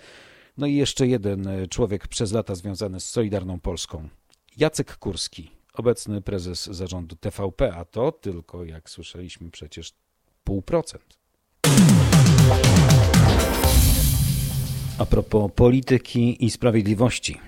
No 0.57 0.67
i 0.67 0.75
jeszcze 0.75 1.07
jeden 1.07 1.47
człowiek 1.69 2.07
przez 2.07 2.31
lata 2.31 2.55
związany 2.55 2.99
z 2.99 3.09
Solidarną 3.09 3.59
Polską. 3.59 4.09
Jacek 4.57 4.97
Kurski, 4.97 5.51
obecny 5.73 6.21
prezes 6.21 6.65
zarządu 6.65 7.15
TVP, 7.15 7.73
a 7.73 7.86
to 7.86 8.12
tylko, 8.12 8.63
jak 8.63 8.89
słyszeliśmy, 8.89 9.51
przecież 9.51 9.93
pół 10.43 10.62
procent. 10.62 11.17
A 14.97 15.05
propos 15.05 15.51
polityki 15.55 16.45
i 16.45 16.51
sprawiedliwości. 16.51 17.39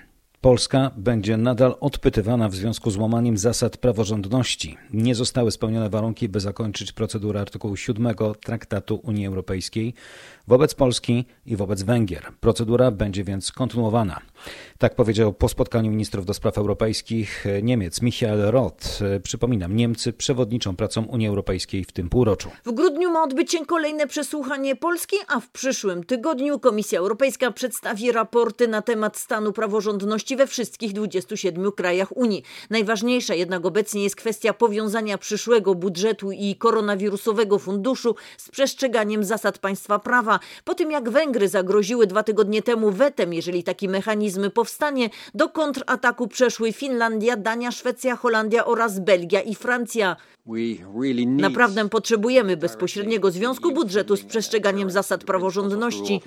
Polska 0.41 0.91
będzie 0.97 1.38
nadal 1.38 1.75
odpytywana 1.79 2.49
w 2.49 2.55
związku 2.55 2.91
z 2.91 2.97
łamaniem 2.97 3.38
zasad 3.38 3.77
praworządności. 3.77 4.77
Nie 4.93 5.15
zostały 5.15 5.51
spełnione 5.51 5.89
warunki, 5.89 6.29
by 6.29 6.39
zakończyć 6.39 6.91
procedurę 6.91 7.41
artykułu 7.41 7.75
7 7.75 8.15
Traktatu 8.43 8.95
Unii 8.95 9.27
Europejskiej 9.27 9.93
wobec 10.47 10.75
Polski 10.75 11.25
i 11.45 11.55
wobec 11.55 11.83
Węgier. 11.83 12.23
Procedura 12.39 12.91
będzie 12.91 13.23
więc 13.23 13.51
kontynuowana. 13.51 14.21
Tak 14.77 14.95
powiedział 14.95 15.34
po 15.34 15.49
spotkaniu 15.49 15.91
ministrów 15.91 16.25
do 16.25 16.34
spraw 16.34 16.58
europejskich 16.58 17.45
Niemiec 17.63 18.01
Michael 18.01 18.41
Roth. 18.41 18.99
Przypominam, 19.23 19.75
Niemcy 19.75 20.13
przewodniczą 20.13 20.75
pracą 20.75 21.05
Unii 21.05 21.27
Europejskiej 21.27 21.84
w 21.84 21.91
tym 21.91 22.10
półroczu. 22.10 22.49
W 22.65 22.71
grudniu 22.71 23.12
ma 23.12 23.23
odbyć 23.23 23.51
się 23.51 23.65
kolejne 23.65 24.08
przesłuchanie 24.08 24.75
Polski, 24.75 25.15
a 25.27 25.39
w 25.39 25.49
przyszłym 25.49 26.03
tygodniu 26.03 26.60
Komisja 26.60 26.99
Europejska 26.99 27.51
przedstawi 27.51 28.12
raporty 28.12 28.67
na 28.67 28.81
temat 28.81 29.17
stanu 29.17 29.51
praworządności 29.53 30.36
we 30.36 30.47
wszystkich 30.47 30.93
27 30.93 31.71
krajach 31.71 32.17
Unii. 32.17 32.43
Najważniejsza 32.69 33.34
jednak 33.34 33.65
obecnie 33.65 34.03
jest 34.03 34.15
kwestia 34.15 34.53
powiązania 34.53 35.17
przyszłego 35.17 35.75
budżetu 35.75 36.31
i 36.31 36.55
koronawirusowego 36.55 37.60
funduszu 37.60 38.15
z 38.38 38.49
przestrzeganiem 38.49 39.23
zasad 39.23 39.58
państwa 39.58 39.99
prawa. 39.99 40.39
Po 40.63 40.75
tym 40.75 40.91
jak 40.91 41.10
Węgry 41.10 41.47
zagroziły 41.47 42.08
dwa 42.08 42.23
tygodnie 42.23 42.62
temu 42.62 42.91
wetem, 42.91 43.34
jeżeli 43.34 43.63
taki 43.63 43.89
mechanizm 43.89 44.35
powstanie, 44.50 45.10
do 45.34 45.50
kontrataku 45.50 46.28
przeszły 46.28 46.74
Finlandia, 46.74 47.38
Dania, 47.38 47.71
Szwecja, 47.71 48.15
Holandia 48.15 48.65
oraz 48.65 49.00
Belgia 49.00 49.41
i 49.41 49.56
Francja. 49.56 50.15
Naprawdę 51.26 51.89
potrzebujemy 51.89 52.58
bezpośredniego 52.58 53.32
związku 53.32 53.71
budżetu 53.71 54.15
z 54.15 54.24
przestrzeganiem 54.24 54.91
zasad 54.91 55.24
praworządności, 55.24 56.21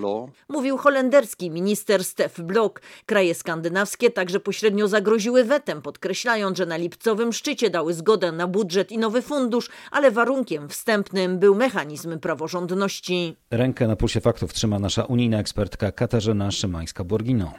mówił 0.49 0.77
holenderski 0.77 1.51
minister 1.51 2.05
Stef 2.05 2.41
Blok. 2.41 2.81
Kraje 3.07 3.35
skandynawskie 3.35 4.11
także 4.11 4.41
pośrednio 4.41 4.89
zagroziły 4.89 5.45
wetem, 5.45 5.83
podkreślając, 5.83 6.59
że 6.59 6.67
na 6.67 6.77
lipcowym 6.77 7.33
szczycie 7.33 7.71
dały 7.71 7.95
zgodę 7.95 8.33
na 8.33 8.47
budżet 8.47 8.93
i 8.93 8.99
nowy 8.99 9.23
fundusz, 9.23 9.71
ale 9.91 10.11
warunkiem 10.11 10.69
wstępnym 10.69 11.39
był 11.39 11.55
mechanizm 11.55 12.19
praworządności. 12.19 13.37
Rękę 13.51 13.87
na 13.87 13.97
pulsie 13.97 14.21
faktów 14.21 14.53
trzyma 14.53 14.79
nasza 14.79 15.05
unijna 15.05 15.39
ekspertka 15.39 15.93
Katarzyna 15.93 16.49
Szymańska-Borgino. 16.49 17.51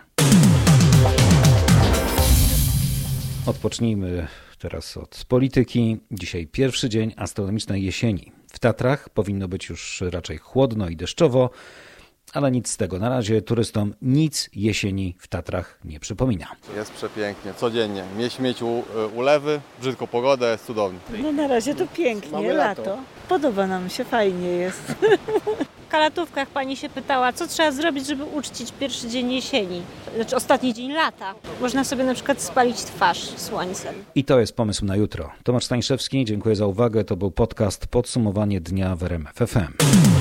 Odpocznijmy 3.50 4.28
teraz 4.60 4.98
od 4.98 5.26
polityki. 5.28 5.98
Dzisiaj 6.12 6.48
pierwszy 6.48 6.90
dzień 6.90 7.14
astronomicznej 7.18 7.84
jesieni. 7.84 8.32
W 8.52 8.60
Tatrach 8.60 9.10
powinno 9.10 9.48
być 9.48 9.70
już 9.70 10.04
raczej 10.12 10.38
chłodno 10.38 10.90
i 10.90 10.96
deszczowo. 10.96 11.50
Ale 12.34 12.52
nic 12.52 12.70
z 12.70 12.78
tego. 12.78 13.00
Na 13.00 13.10
razie 13.10 13.42
turystom 13.42 13.94
nic 14.02 14.50
jesieni 14.54 15.16
w 15.20 15.28
Tatrach 15.28 15.80
nie 15.86 16.00
przypomina. 16.00 16.48
Jest 16.76 16.94
przepięknie, 16.94 17.54
codziennie. 17.54 18.04
Mieć 18.18 18.40
mieć 18.40 18.62
u, 18.62 18.84
ulewy, 19.16 19.62
brzydką 19.80 20.08
pogodę, 20.08 20.52
jest 20.52 20.66
cudownie. 20.66 21.00
No 21.24 21.32
na 21.32 21.48
razie 21.48 21.76
to 21.76 21.88
pięknie, 21.88 22.54
lato. 22.54 22.82
lato. 22.82 23.04
Podoba 23.30 23.68
nam 23.68 23.90
się, 23.90 24.04
fajnie 24.04 24.48
jest. 24.48 24.96
Kalatówkach 25.90 26.48
pani 26.48 26.78
się 26.78 26.90
pytała, 26.90 27.34
co 27.34 27.48
trzeba 27.48 27.72
zrobić, 27.72 28.08
żeby 28.08 28.24
uczcić 28.24 28.72
pierwszy 28.80 29.08
dzień 29.08 29.32
jesieni, 29.32 29.82
znaczy 30.16 30.36
ostatni 30.36 30.74
dzień 30.74 30.92
lata. 30.92 31.36
Można 31.62 31.84
sobie 31.84 32.04
na 32.04 32.14
przykład 32.14 32.42
spalić 32.42 32.78
twarz 32.78 33.20
słońcem. 33.38 33.96
I 34.16 34.24
to 34.24 34.40
jest 34.40 34.56
pomysł 34.56 34.86
na 34.86 34.96
jutro. 34.96 35.32
Tomasz 35.44 35.66
Stańszewski, 35.66 36.26
dziękuję 36.26 36.56
za 36.56 36.66
uwagę. 36.66 37.04
To 37.04 37.16
był 37.16 37.32
podcast 37.32 37.88
Podsumowanie 37.88 38.62
dnia 38.62 38.96
w 38.96 39.04
RMF 39.04 39.36
FM. 39.36 40.19